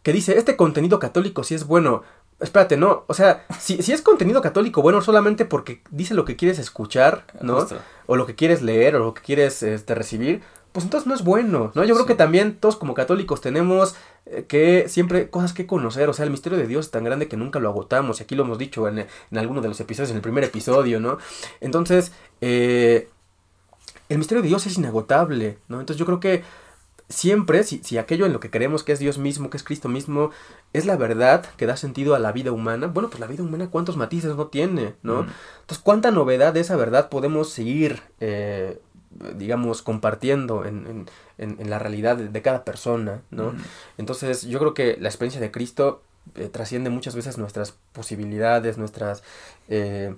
[0.07, 2.01] que dice, este contenido católico sí es bueno,
[2.39, 6.37] espérate, no, o sea, si, si es contenido católico bueno solamente porque dice lo que
[6.37, 7.59] quieres escuchar, ¿no?
[7.59, 7.79] Justo.
[8.05, 11.25] O lo que quieres leer, o lo que quieres, este, recibir, pues entonces no es
[11.25, 11.83] bueno, ¿no?
[11.83, 13.95] Yo creo que también todos como católicos tenemos
[14.27, 17.27] eh, que siempre cosas que conocer, o sea, el misterio de Dios es tan grande
[17.27, 20.11] que nunca lo agotamos, y aquí lo hemos dicho en, en alguno de los episodios,
[20.11, 21.17] en el primer episodio, ¿no?
[21.59, 23.09] Entonces, eh,
[24.07, 25.81] el misterio de Dios es inagotable, ¿no?
[25.81, 26.43] Entonces yo creo que
[27.09, 29.87] siempre, si, si aquello en lo que creemos que es Dios mismo, que es Cristo
[29.89, 30.31] mismo,
[30.73, 33.69] es la verdad que da sentido a la vida humana, bueno, pues la vida humana
[33.69, 35.23] cuántos matices no tiene, ¿no?
[35.23, 35.27] Mm.
[35.61, 38.79] Entonces, ¿cuánta novedad de esa verdad podemos seguir, eh,
[39.35, 43.51] digamos, compartiendo en, en- en- la realidad de, de cada persona, ¿no?
[43.53, 43.57] Mm.
[43.97, 46.01] Entonces, yo creo que la experiencia de Cristo
[46.35, 49.23] eh, trasciende muchas veces nuestras posibilidades, nuestras...
[49.69, 50.13] eh,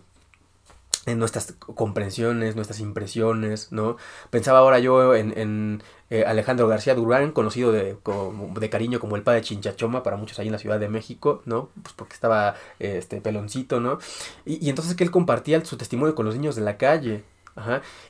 [1.05, 3.97] en nuestras comprensiones, nuestras impresiones, ¿no?
[4.29, 9.15] Pensaba ahora yo en, en, eh, Alejandro García Durán, conocido de, como- de cariño como
[9.15, 11.69] el padre Chinchachoma para muchos ahí en la Ciudad de México, ¿no?
[11.83, 13.99] Pues porque estaba eh, este peloncito, ¿no?
[14.45, 17.23] Y, y entonces que él compartía su testimonio con los niños de la calle.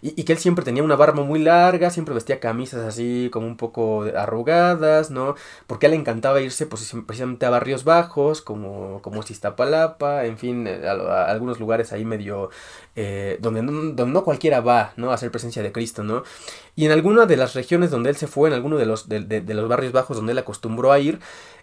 [0.02, 3.58] Y, que él siempre tenía una barba muy larga, siempre vestía camisas así como un
[3.58, 5.36] poco arrugadas, ¿no?
[5.68, 10.68] Porque a él le encantaba irse pues, precisamente a barrios bajos, como, como en fin,
[10.68, 12.50] eh, a, algunos lugares ahí medio...
[12.95, 15.12] eh, donde, no, donde no cualquiera va, ¿no?
[15.12, 16.24] A hacer presencia de Cristo, ¿no?
[16.76, 19.43] Y en alguna de las regiones donde él se fue, en alguno de los, de,
[19.47, 21.20] los barrios bajos donde él acostumbró a ir,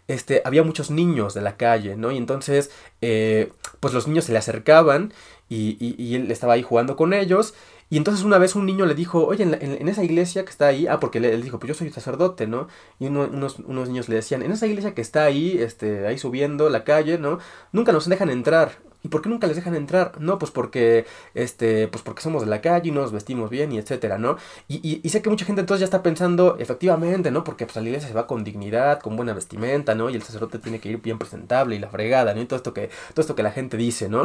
[0.09, 2.13] este, había muchos niños de la calle, ¿no?
[2.13, 2.71] Y entonces,
[3.01, 5.13] eh, pues los niños se le acercaban
[5.49, 7.55] y él estaba ahí jugando con ellos.
[7.89, 10.51] Y entonces una vez un niño le dijo, oye, en, la- en- esa iglesia que
[10.51, 12.67] está ahí, ah, porque él, él dijo, pues yo soy sacerdote, ¿no?
[12.99, 16.19] Y uno- unos, unos niños le decían, en esa iglesia que está ahí, este, ahí
[16.19, 17.39] subiendo la calle, ¿no?
[17.73, 18.73] Nunca nos dejan entrar.
[19.03, 20.13] ¿Y por qué nunca les dejan entrar?
[20.21, 23.79] No, pues porque, este, pues porque somos de la calle y nos vestimos bien y
[23.79, 24.37] etcétera, ¿no?
[24.67, 27.45] Y, y- y sé que mucha gente entonces ya está pensando, efectivamente, ¿no?
[27.45, 30.11] Porque pues a la iglesia se va con dignidad, con buena vestimenta, ¿no?
[30.11, 32.41] Y el sacerdote tiene que ir bien presentable y la fregada, ¿no?
[32.43, 34.25] Y todo esto que, todo esto que la gente dice, ¿no?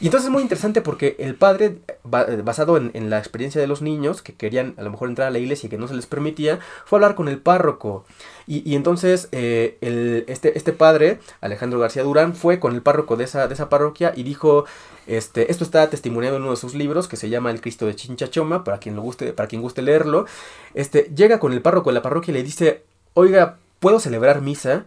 [0.00, 3.66] Y entonces es muy interesante porque el padre, ba- basado en, en la experiencia de
[3.66, 5.94] los niños que querían a lo mejor entrar a la iglesia y que no se
[5.94, 8.04] les permitía, fue a hablar con el párroco.
[8.46, 13.16] Y, y entonces eh, el, este, este padre, Alejandro García Durán, fue con el párroco
[13.16, 14.64] de esa, de esa parroquia y dijo,
[15.06, 17.96] este, esto está testimoniado en uno de sus libros que se llama El Cristo de
[17.96, 20.26] Chinchachoma, para quien lo guste, para quien guste leerlo.
[20.74, 22.82] Este, llega con el párroco de la parroquia y le dice,
[23.14, 24.86] oiga, ¿puedo celebrar misa?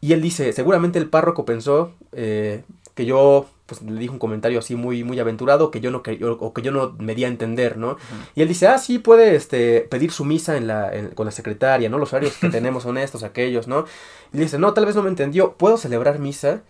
[0.00, 2.62] Y él dice, seguramente el párroco pensó eh,
[2.94, 6.18] que yo, pues le dije un comentario así muy, muy aventurado, que yo no que,
[6.22, 7.96] o que yo no me di a entender, ¿no?
[8.34, 11.32] Y él dice, ah, sí, puede este, pedir su misa en la, en- con la
[11.32, 11.98] secretaria, ¿no?
[11.98, 13.86] Los horarios que tenemos son estos, aquellos, ¿no?
[14.32, 16.60] Y le dice, no, tal vez no me entendió, ¿puedo celebrar misa?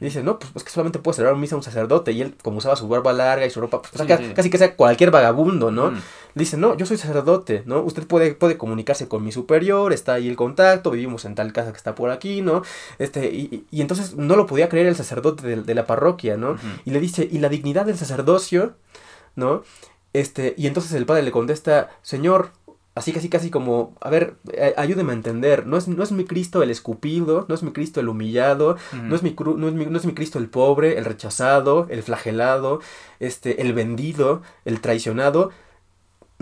[0.00, 2.12] Y dice, no, pues es que solamente puede celebrar misa un sacerdote.
[2.12, 4.32] Y él, como usaba su barba larga y su ropa, pues Sí, casi, sí.
[4.34, 5.90] casi que sea cualquier vagabundo, ¿no?
[5.90, 5.98] Mm.
[6.34, 7.82] Dice, no, yo soy sacerdote, ¿no?
[7.82, 11.72] Usted puede, puede comunicarse con mi superior, está ahí el contacto, vivimos en tal casa
[11.72, 12.62] que está por aquí, ¿no?
[12.98, 16.56] Este, y, y entonces no lo podía creer el sacerdote de, de la parroquia, ¿no?
[16.84, 18.74] Y le dice, ¿y la dignidad del sacerdocio?
[19.34, 19.62] ¿No?
[20.12, 22.50] Este, y entonces el padre le contesta, Señor,
[22.94, 24.36] así casi casi como, a ver,
[24.76, 28.00] ayúdeme a entender, no es, no es mi Cristo el escupido, no es mi Cristo
[28.00, 31.04] el humillado, no, es mi, no, es mi, no es mi Cristo el pobre, el
[31.06, 32.80] rechazado, el flagelado,
[33.20, 35.50] este, el vendido, el traicionado,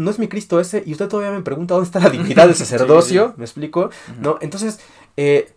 [0.01, 2.55] no es mi Cristo ese, y usted todavía me pregunta dónde está la dignidad del
[2.57, 3.91] sacerdocio, ¿me explico?
[4.21, 4.39] ¿No?
[4.41, 4.81] Entonces,
[5.17, 5.53] eh,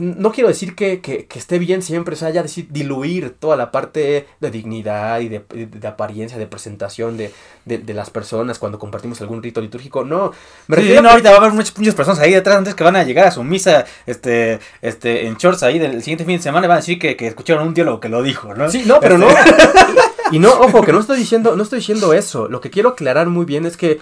[0.00, 3.56] no quiero decir que, que, que, esté bien siempre, o sea, ya decir, diluir toda
[3.56, 7.32] la parte de dignidad y de, de apariencia, de presentación de,
[7.64, 10.04] de, las personas cuando compartimos algún rito litúrgico.
[10.04, 10.32] No,
[10.66, 12.84] me sí, refiero no, ahorita va a haber muchas, muchas, personas ahí detrás antes que
[12.84, 16.42] van a llegar a su misa este, este, en shorts ahí del siguiente fin de
[16.42, 18.70] semana y van a decir que, que escucharon un diálogo que lo dijo, ¿no?
[18.70, 19.28] Sí, no, pero no.
[20.30, 22.48] y no, ojo, que no estoy diciendo, no estoy diciendo eso.
[22.48, 24.00] Lo que quiero aclarar muy bien es que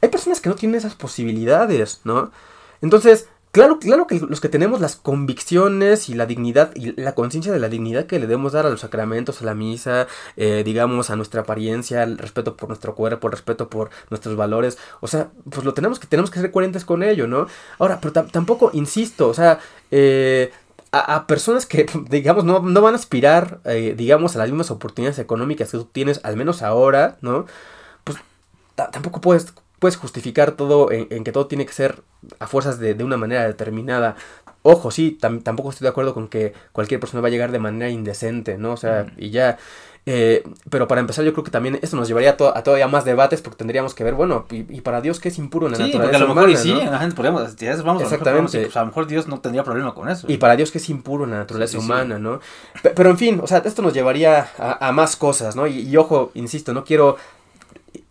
[0.00, 2.30] hay personas que no tienen esas posibilidades, ¿no?
[2.80, 7.50] Entonces, Claro, claro que los que tenemos las convicciones y la dignidad y la conciencia
[7.50, 10.06] de la dignidad que le debemos dar a los sacramentos, a la misa,
[10.36, 14.76] eh, digamos, a nuestra apariencia, el respeto por nuestro cuerpo, el respeto por nuestros valores,
[15.00, 17.46] o sea, pues lo tenemos que, tenemos que ser coherentes con ello, ¿no?
[17.78, 19.58] Ahora, pero tampoco, insisto, o sea,
[19.90, 20.52] eh,
[20.92, 24.70] a, a, personas que, digamos, no, no van a aspirar, eh, digamos, a las mismas
[24.70, 27.46] oportunidades económicas que tú tienes, al menos ahora, ¿no?
[28.04, 28.18] Pues
[28.74, 32.02] tampoco puedes puedes justificar todo en, en, que todo tiene que ser
[32.38, 34.16] a fuerzas de, de una manera determinada.
[34.62, 37.58] Ojo, sí, tam, tampoco estoy de acuerdo con que cualquier persona va a llegar de
[37.58, 38.72] manera indecente, ¿no?
[38.72, 39.22] O sea, mm.
[39.22, 39.58] y ya.
[40.10, 42.88] Eh, pero para empezar, yo creo que también esto nos llevaría a, to a, todavía
[42.88, 45.72] más debates porque tendríamos que ver, bueno, y, y para Dios qué es impuro en
[45.72, 46.06] la sí, naturaleza.
[46.06, 46.90] Porque a lo mejor, humana, y sí, ¿no?
[46.90, 48.30] la gente podríamos, si vamos Exactamente.
[48.30, 50.26] A lo, mejor, pues a lo mejor Dios no tendría problema con eso.
[50.30, 52.18] Y para Dios que es impuro en la naturaleza Sí, sí, humana.
[52.18, 52.40] ¿no?
[52.82, 55.66] Pero, pero, en fin, o sea, esto nos llevaría a, a más cosas, ¿no?
[55.66, 57.18] Y, y, ojo, insisto, no quiero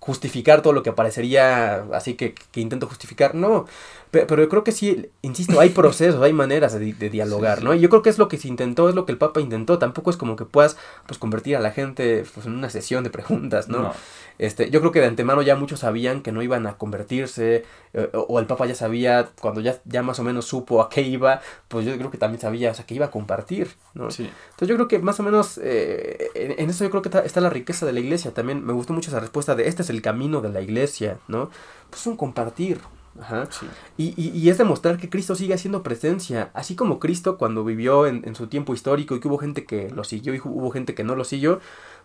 [0.07, 3.65] justificar todo lo que parecería así que, que intento justificar, no,
[4.09, 7.65] pero, pero, yo creo que sí, insisto, hay procesos, hay maneras de, de dialogar, sí,
[7.65, 7.73] ¿no?
[7.73, 9.79] Y yo creo que es lo que se intentó, es lo que el Papa intentó,
[9.79, 10.77] tampoco es como que puedas
[11.07, 13.79] pues convertir a la gente pues, en una sesión de preguntas, ¿no?
[13.79, 13.93] no.
[14.39, 18.09] Este, yo creo que de antemano ya muchos sabían que no iban a convertirse, eh,
[18.13, 21.41] o, el Papa ya sabía, cuando ya, ya más o menos supo a qué iba,
[21.67, 24.11] pues yo creo que también sabía, o sea, que iba a compartir, ¿no?
[24.11, 24.29] Sí.
[24.51, 27.21] Entonces yo creo que más o menos eh, en, en, eso yo creo que está,
[27.21, 28.65] está, la riqueza de la iglesia también.
[28.65, 31.49] Me gustó mucho esa respuesta de este es el camino de la iglesia, ¿no?
[31.89, 32.79] Pues un compartir.
[33.19, 33.47] Ajá.
[33.49, 33.65] Sí.
[33.97, 36.51] Y, y, y, es demostrar que Cristo sigue haciendo presencia.
[36.53, 39.89] Así como Cristo cuando vivió en, en, su tiempo histórico y que hubo gente que
[39.89, 41.59] lo siguió y hubo gente que no lo siguió,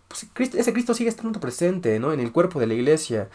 [0.08, 2.12] pues Cristo, ese Cristo sigue estando presente, ¿no?
[2.12, 3.28] En el cuerpo de la iglesia.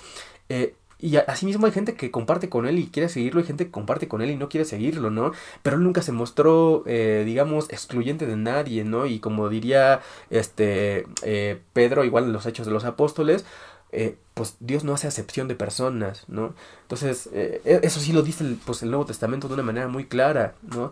[0.49, 3.72] Eh, y asimismo hay gente que comparte con él y quiere seguirlo, y gente que
[3.72, 5.32] comparte con él y no quiere seguirlo, ¿no?
[5.61, 9.05] Pero él nunca se mostró, eh, digamos, excluyente de nadie, ¿no?
[9.05, 10.01] Y como diría
[10.32, 13.45] este eh, Pedro, igual en los Hechos de los Apóstoles,
[13.91, 16.53] eh, pues Dios no hace acepción de personas, ¿no?
[16.84, 20.05] Entonces, eh, eso sí lo dice el, pues, el Nuevo Testamento de una manera muy
[20.05, 20.91] clara, ¿no?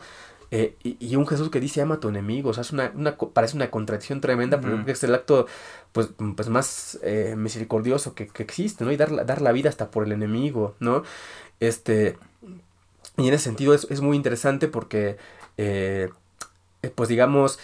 [0.57, 2.89] Eh, y, y, un Jesús que dice ama a tu enemigo, o sea, es una,
[2.95, 4.89] una parece una contradicción tremenda, pero uh -huh.
[4.89, 5.47] es el acto
[5.91, 8.93] pues, pues más eh, misericordioso que, que, existe, ¿no?
[8.93, 11.03] Y dar, dar la vida hasta por el enemigo, ¿no?
[11.59, 12.17] Este,
[13.17, 15.17] y en ese sentido es, es muy interesante porque,
[15.57, 16.09] eh,
[16.95, 17.59] pues digamos,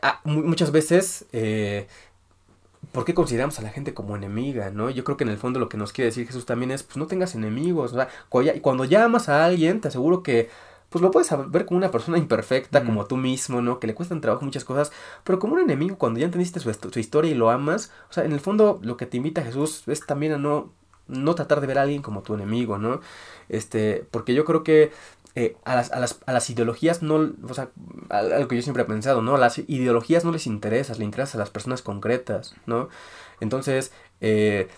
[0.00, 1.26] a, muchas veces...
[2.92, 4.90] ¿por qué consideramos a la gente como enemiga, no?
[4.90, 6.96] Yo creo que en el fondo lo que nos quiere decir Jesús también es, pues
[6.96, 10.48] no tengas enemigos, o sea, cuando, ya, cuando llamas a alguien, te aseguro que,
[10.90, 12.86] pues lo puedes ver como una persona imperfecta, mm.
[12.86, 13.80] como tú mismo, ¿no?
[13.80, 14.92] Que le cuestan trabajo muchas cosas,
[15.24, 18.24] pero como un enemigo, cuando ya entendiste su, su historia y lo amas, o sea,
[18.24, 20.72] en el fondo lo que te invita Jesús es también a no,
[21.06, 23.00] no tratar de ver a alguien como tu enemigo, ¿no?
[23.48, 24.92] Este, porque yo creo que
[25.36, 27.70] eh, a, las, a, las, a las ideologías no, o sea,
[28.08, 29.36] algo que yo siempre he pensado, ¿no?
[29.36, 32.88] A las ideologías no les interesa, les interesa a las personas concretas, ¿no?
[33.40, 34.68] Entonces, eh,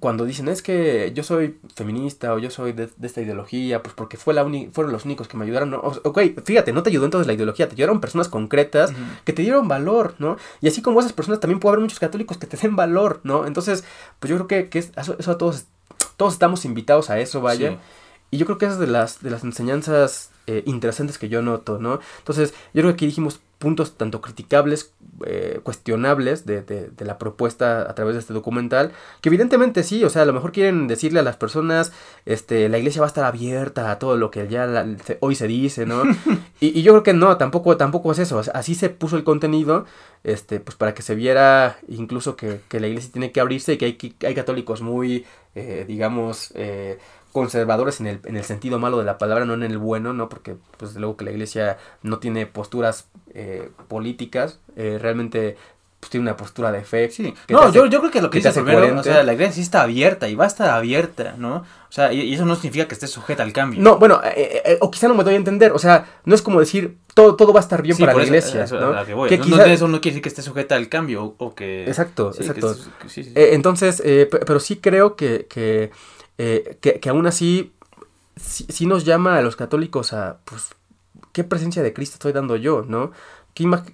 [0.00, 3.94] cuando dicen es que yo soy feminista o yo soy de, de esta ideología, pues
[3.94, 5.74] porque fue la fueron los únicos que me ayudaron.
[5.74, 9.24] Ok, fíjate, no te ayudó entonces la ideología, te ayudaron personas concretas uh -huh.
[9.24, 10.36] que te dieron valor, ¿no?
[10.60, 13.46] Y así como esas personas también puede haber muchos católicos que te den valor, ¿no?
[13.46, 13.84] Entonces,
[14.18, 15.66] pues yo creo que, que eso, eso, a todos,
[16.16, 17.70] todos estamos invitados a eso, vaya.
[17.70, 17.76] Sí.
[18.32, 21.40] Y yo creo que esa es de las, de las enseñanzas eh, interesantes que yo
[21.40, 22.00] noto, ¿no?
[22.18, 24.92] Entonces, yo creo que aquí dijimos puntos tanto criticables,
[25.24, 28.92] eh, cuestionables de, de, de, la propuesta a través de este documental,
[29.22, 31.90] que evidentemente sí, o sea, a lo mejor quieren decirle a las personas,
[32.26, 35.34] este, la iglesia va a estar abierta a todo lo que ya la, se, hoy
[35.34, 36.02] se dice, ¿no?
[36.60, 39.86] y, y, yo creo que no, tampoco, tampoco es eso, así se puso el contenido,
[40.24, 43.78] este, pues para que se viera incluso que, que la iglesia tiene que abrirse y
[43.78, 46.98] que hay, que hay católicos muy, eh, digamos, eh,
[47.34, 50.28] conservadores en el, en el sentido malo de la palabra, no en el bueno, ¿no?
[50.28, 55.56] Porque, pues, luego que la iglesia no tiene posturas eh, políticas, eh, realmente
[56.04, 57.10] pues tiene una postura de fe.
[57.10, 57.32] Sí.
[57.48, 59.80] No, yo, yo creo que lo que, dice primero, o sea, la iglesia sí está
[59.80, 61.56] abierta y va a estar abierta, ¿no?
[61.56, 63.80] O sea, y, eso no significa que esté sujeta al cambio.
[63.80, 66.34] No, bueno, eh, eh, eh, o quizá no me doy a entender, o sea, no
[66.34, 69.26] es como decir todo, todo va a estar bien para la iglesia, ¿no?
[69.28, 71.86] Que no, eso no quiere decir que esté sujeta al cambio o, que...
[71.86, 72.76] Exacto, exacto.
[73.34, 75.90] entonces, pero sí creo que, que,
[76.36, 77.72] que, que aún así
[78.36, 80.70] sí, nos llama a los católicos a, pues,
[81.32, 83.12] ¿qué presencia de Cristo estoy dando yo, no?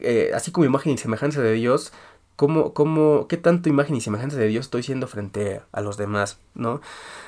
[0.01, 1.93] Eh, así como imagen y semejanza de Dios,
[2.37, 6.39] ¿cómo, cómo, ¿qué tanto imagen y semejanza de Dios estoy siendo frente a los demás,
[6.55, 6.81] no?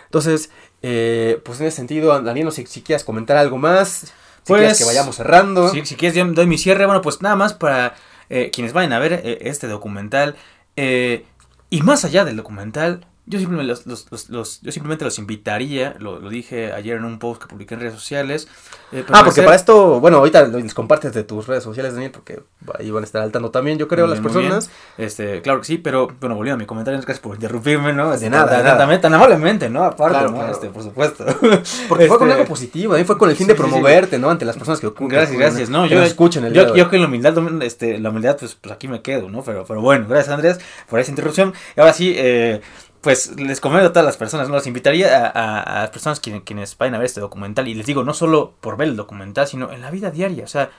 [0.06, 0.50] Entonces,
[0.82, 4.12] eh, pues en ese sentido, Daniel, no sé si quieres comentar algo más,
[4.44, 5.68] si quieres que pues, vayamos cerrando.
[5.68, 7.94] Si, si quieres, yo doy mi cierre, bueno, pues nada más para
[8.30, 10.36] eh, quienes vayan a ver este documental,
[10.74, 16.18] y más allá del documental, yo simplemente los, los, los, yo simplemente los invitaría, lo,
[16.18, 18.48] lo, dije ayer en un post que publiqué en redes sociales.
[18.90, 22.42] Eh, ah, porque para esto, bueno, ahorita les compartes de tus redes sociales, Daniel, porque
[22.76, 24.70] ahí van a estar al tanto también, yo creo, las personas.
[24.98, 28.16] Este, claro que sí, pero bueno, volviendo a mi comentario, gracias por interrumpirme, ¿no?
[28.16, 29.00] de nada, tan, nada.
[29.00, 29.84] tan amablemente, ¿no?
[29.84, 30.50] Aparte, ¿no?
[30.50, 31.24] Este, por supuesto.
[31.88, 34.30] Porque fue con este, algo positivo, ahí fue con el fin de promoverte, ¿no?
[34.30, 35.86] Ante las personas que Gracias, gracias, ¿no?
[35.86, 39.00] Yo, escuchen el yo, yo que la humildad, este, la humildad, pues, pues aquí me
[39.00, 39.42] quedo, ¿no?
[39.42, 40.58] Pero, pero bueno, gracias Andrés
[40.88, 41.54] por esa interrupción.
[41.76, 42.60] Y ahora sí, eh,
[43.02, 44.54] pues les comento a todas las personas, ¿no?
[44.54, 47.66] Los invitaría a, a, las personas quienes, quienes, vayan a ver este documental.
[47.66, 50.44] Y les digo, no solo por ver el documental, sino en la vida diaria.
[50.44, 50.70] O sea,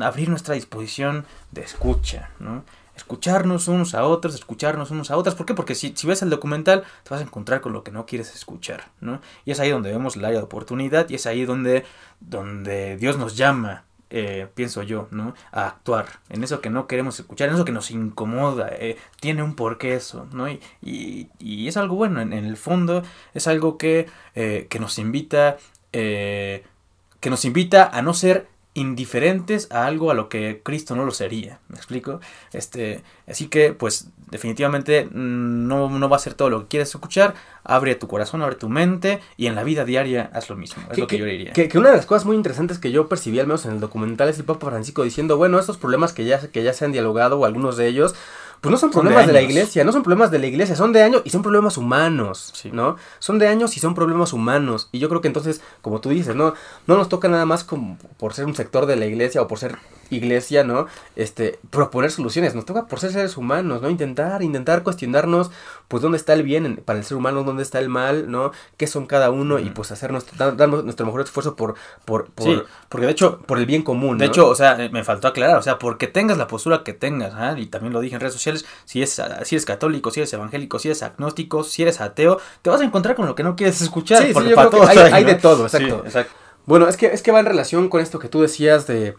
[0.00, 2.64] abrir nuestra disposición de escucha, ¿no?
[2.96, 5.36] Escucharnos unos a otros, escucharnos unos a otras.
[5.36, 5.54] ¿Por qué?
[5.54, 8.34] Porque si, si ves el documental, te vas a encontrar con lo que no quieres
[8.34, 9.20] escuchar, ¿no?
[9.44, 11.84] Y es ahí donde vemos el área de oportunidad y es ahí donde,
[12.20, 13.84] donde Dios nos llama
[14.14, 15.34] eh, pienso yo, ¿no?
[15.52, 19.42] A actuar en eso que no queremos escuchar, en eso que nos incomoda, eh, tiene
[19.42, 20.48] un porqué eso, ¿no?
[20.50, 23.02] Y, es algo bueno, en, el fondo
[23.32, 25.56] es algo que, eh, que nos invita,
[25.92, 26.62] que
[27.24, 31.58] nos invita a no ser indiferentes a algo a lo que Cristo no lo sería.
[31.68, 32.20] ¿Me explico?
[32.52, 36.88] Este, así que, pues, definitivamente mm, no, no, va a ser todo lo que quieres
[36.88, 37.34] escuchar.
[37.64, 40.82] Abre tu corazón, abre tu mente y en la vida diaria haz lo mismo.
[40.90, 41.52] Es lo que, yo diría.
[41.52, 44.28] Que, una de las cosas muy interesantes que yo percibí, al menos en el documental,
[44.30, 47.38] es el Papa Francisco diciendo, bueno, estos problemas que ya, que ya se han dialogado,
[47.38, 48.14] o algunos de ellos,
[48.62, 51.02] pues no son problemas de, la iglesia, no son problemas de la iglesia, son de
[51.02, 52.94] años y son problemas humanos, ¿no?
[53.18, 54.88] Son de años y son problemas humanos.
[54.92, 56.54] Y yo creo que entonces, como tú dices, no,
[56.86, 59.58] no nos toca nada más como por ser un sector de la iglesia o por
[59.58, 59.78] ser
[60.10, 60.86] iglesia, ¿no?
[61.16, 63.90] Este, proponer soluciones, nos toca por ser seres humanos, ¿no?
[63.90, 65.50] Intentar, intentar cuestionarnos,
[65.88, 68.52] pues, dónde está el bien para el ser humano, dónde está el mal, ¿no?
[68.76, 69.58] ¿Qué son cada uno?
[69.58, 73.58] Y pues hacer nuestro, dar, nuestro mejor esfuerzo por, por, por, porque de hecho, por
[73.58, 74.18] el bien común.
[74.18, 77.32] De hecho, o sea, me faltó aclarar, o sea, porque tengas la postura que tengas,
[77.34, 77.54] ¿ah?
[77.58, 78.51] y también lo dije en redes sociales,
[78.84, 82.70] si, es, si eres católico, si eres evangélico, si eres agnóstico, si eres ateo, te
[82.70, 84.18] vas a encontrar con lo que no quieres escuchar.
[84.18, 84.38] Sí, sí,
[85.12, 86.02] hay, de todo, exacto.
[86.04, 86.32] exacto.
[86.64, 89.16] Bueno, es que, es que va en relación con esto que tú decías de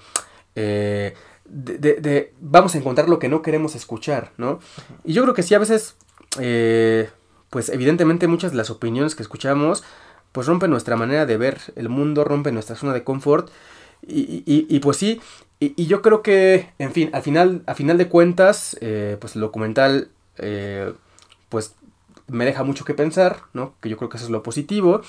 [0.56, 1.14] eh,
[1.46, 4.60] de, vamos a encontrar lo que no queremos escuchar, ¿no?
[5.04, 5.96] Y yo creo que sí, a veces,
[6.40, 7.10] eh,
[7.50, 9.84] pues evidentemente muchas de las opiniones que escuchamos,
[10.32, 13.50] pues rompen nuestra manera de ver el mundo, rompen nuestra zona de confort.
[14.06, 15.22] Y, y, pues sí,
[15.76, 19.42] y, yo creo que, en fin, al final, a final de cuentas, eh, pues el
[19.42, 20.10] documental,
[21.50, 21.76] pues
[22.28, 23.76] me deja mucho que pensar, ¿no?
[23.82, 25.02] Que yo creo que eso es lo positivo.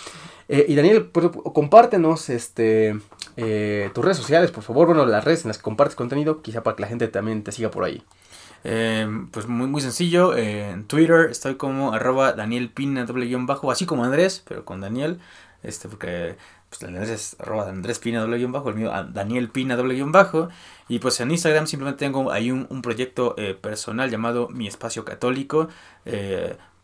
[0.49, 2.99] Eh, y Daniel, pues, compártenos este,
[3.37, 4.89] eh, tus redes sociales, por favor.
[4.89, 7.53] Bueno, las redes en las que compartes contenido, quizá para que la gente también te
[7.53, 8.03] siga por ahí.
[8.65, 13.71] Em, pues muy, muy sencillo, en Twitter estoy como arroba Daniel Pina doble guion bajo,
[13.71, 15.21] así como Andrés, pero con Daniel,
[15.63, 16.37] este porque
[16.79, 20.49] pues el Andrés es Andrés Pina doble bajo, el mío Daniel Pina doble bajo,
[20.89, 25.05] y pues en Instagram simplemente tengo ahí un, un proyecto eh, personal llamado Mi Espacio
[25.05, 25.69] Católico,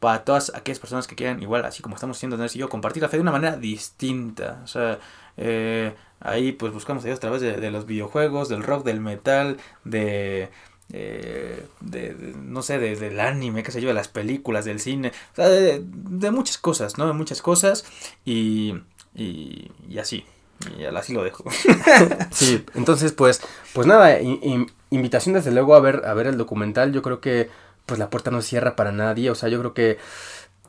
[0.00, 3.02] para todas aquellas personas que quieran, igual, así como estamos haciendo Andrés y yo, compartir
[3.02, 4.60] la fe de una manera distinta.
[4.64, 4.98] O sea,
[5.36, 9.58] eh, ahí pues buscamos a Dios a través de, los videojuegos, del rock, del metal,
[9.84, 10.48] de,
[10.92, 15.12] eh, de, no sé, de, del anime, qué sé yo, de las películas, del cine,
[15.32, 17.06] o sea, de, muchas cosas, ¿no?
[17.06, 17.84] De muchas cosas
[18.24, 18.74] y,
[19.14, 20.24] y, así.
[20.78, 21.44] Y así lo dejo.
[22.30, 23.40] sí, entonces pues,
[23.72, 24.18] pues nada,
[24.90, 26.92] invitación desde luego a ver, a ver el documental.
[26.92, 27.48] Yo creo que
[27.86, 29.30] pues la puerta no cierra para nadie.
[29.30, 29.98] O sea, yo creo que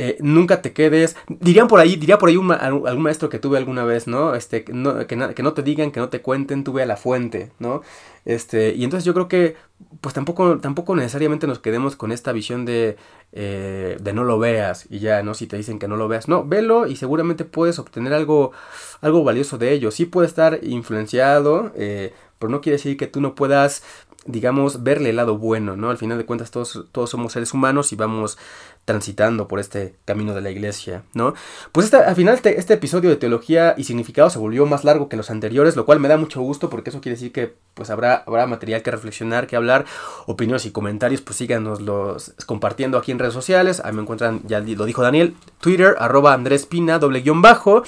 [0.03, 1.15] eh, nunca te quedes.
[1.27, 4.33] Dirían por ahí, diría por ahí un, algún maestro que tuve alguna vez, ¿no?
[4.33, 7.51] Este, que no, que, no te digan, que no te cuenten, tuve a la fuente,
[7.59, 7.83] ¿no?
[8.25, 9.57] Este, y entonces yo creo que,
[10.01, 12.97] pues tampoco, tampoco necesariamente nos quedemos con esta visión de,
[13.31, 15.35] eh, de no lo veas y ya, ¿no?
[15.35, 18.53] Si te dicen que no lo veas, no, velo y seguramente puedes obtener algo,
[19.01, 19.91] algo valioso de ello.
[19.91, 23.83] Sí puede estar influenciado, eh, pero no quiere decir que tú no puedas
[24.25, 25.89] digamos, verle el lado bueno, ¿no?
[25.89, 28.37] Al final de cuentas todos, todos somos seres humanos y vamos
[28.85, 31.33] transitando por este camino de la iglesia, ¿no?
[31.71, 35.09] Pues esta, al final este, este, episodio de teología y significado se volvió más largo
[35.09, 37.89] que los anteriores, lo cual me da mucho gusto porque eso quiere decir que pues
[37.89, 39.85] habrá, habrá material que reflexionar, que hablar,
[40.27, 44.59] opiniones y comentarios, pues síganos los compartiendo aquí en redes sociales, ahí me encuentran, ya
[44.59, 47.83] lo dijo Daniel, Twitter, arroba Andrés Pina, doble guion bajo,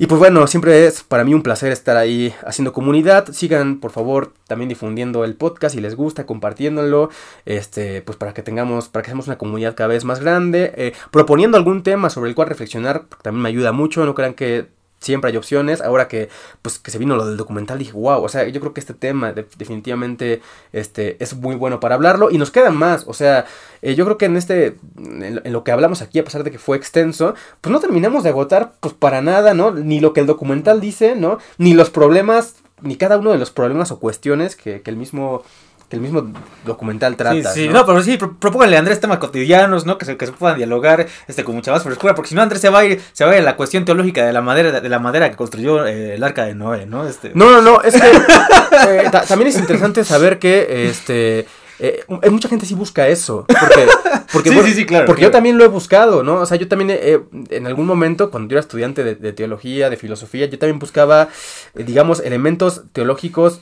[0.00, 3.30] y pues bueno, siempre es para mí un placer estar ahí haciendo comunidad.
[3.32, 7.10] Sigan, por favor, también difundiendo el podcast si les gusta, compartiéndolo.
[7.44, 10.72] Este, pues para que tengamos, para que seamos una comunidad cada vez más grande.
[10.74, 14.06] Eh, proponiendo algún tema sobre el cual reflexionar, también me ayuda mucho.
[14.06, 14.68] No crean que
[15.00, 15.80] siempre hay opciones.
[15.80, 16.28] Ahora que,
[16.62, 18.94] pues, que se vino lo del documental, dije, wow, o sea, yo creo que este
[18.94, 20.40] tema definitivamente
[20.72, 22.30] este, es muy bueno para hablarlo.
[22.30, 23.46] Y nos queda más, o sea,
[23.82, 26.58] eh, yo creo que en este, en, lo que hablamos aquí, a pesar de que
[26.58, 29.72] fue extenso, pues no terminamos de agotar, pues para nada, ¿no?
[29.72, 31.38] Ni lo que el documental dice, ¿no?
[31.58, 35.42] Ni los problemas, ni cada uno de los problemas o cuestiones que, que el mismo
[35.90, 36.32] que el mismo
[36.64, 37.52] documental trata.
[37.52, 37.84] Sí, sí, ¿no?
[37.84, 39.98] pero sí, propónganle a Andrés temas cotidianos, ¿no?
[39.98, 42.60] Que se, que se puedan dialogar este, con mucha más frescura, porque si no Andrés
[42.60, 44.80] se va a ir, se va a, ir a la cuestión teológica de la madera,
[44.80, 47.08] de la madera que construyó eh, el arca de Noé, ¿no?
[47.08, 47.32] Este...
[47.34, 51.46] No, no, no, es que eh, también es interesante saber que este
[51.80, 53.46] eh, mucha gente sí busca eso.
[53.48, 53.86] Porque,
[54.32, 56.34] porque, sí, sí, claro, porque yo también lo he buscado, ¿no?
[56.34, 56.96] O sea, yo también
[57.50, 61.30] en algún momento, cuando yo era estudiante de, de, teología, de filosofía, yo también buscaba,
[61.74, 63.60] digamos, elementos teológicos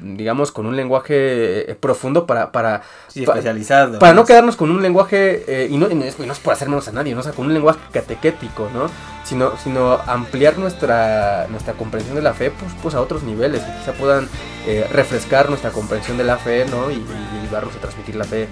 [0.00, 2.52] digamos, con un lenguaje eh, profundo para...
[2.52, 2.82] para
[3.14, 3.98] especializado.
[3.98, 6.92] Para no quedarnos con un lenguaje, eh, y, no, no, es, por hacer menos a
[6.92, 7.20] nadie, ¿no?
[7.20, 8.88] O sea, con un lenguaje catequético, ¿no?
[9.24, 13.72] Sino, sino ampliar nuestra, nuestra comprensión de la fe, pues, pues a otros niveles, que
[13.78, 14.28] quizá puedan
[14.66, 16.90] eh, refrescar nuestra comprensión de la fe, ¿no?
[16.90, 17.02] Y,
[17.42, 18.48] ayudarnos a transmitir la fe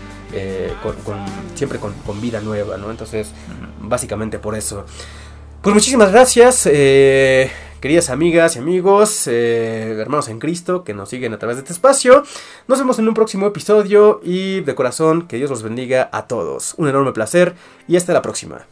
[0.82, 1.16] con,
[1.56, 2.90] siempre con, con, vida nueva, ¿no?
[2.90, 3.32] Entonces,
[3.80, 4.84] básicamente por eso.
[5.64, 6.68] Pues muchísimas gracias.
[6.70, 7.50] Eh,
[7.80, 11.72] queridas amigas y amigos, eh, hermanos en Cristo que nos siguen a través de este
[11.72, 12.22] espacio.
[12.68, 16.74] Nos vemos en un próximo episodio y de corazón que Dios los bendiga a todos.
[16.76, 17.54] Un enorme placer
[17.88, 18.66] y hasta la próxima.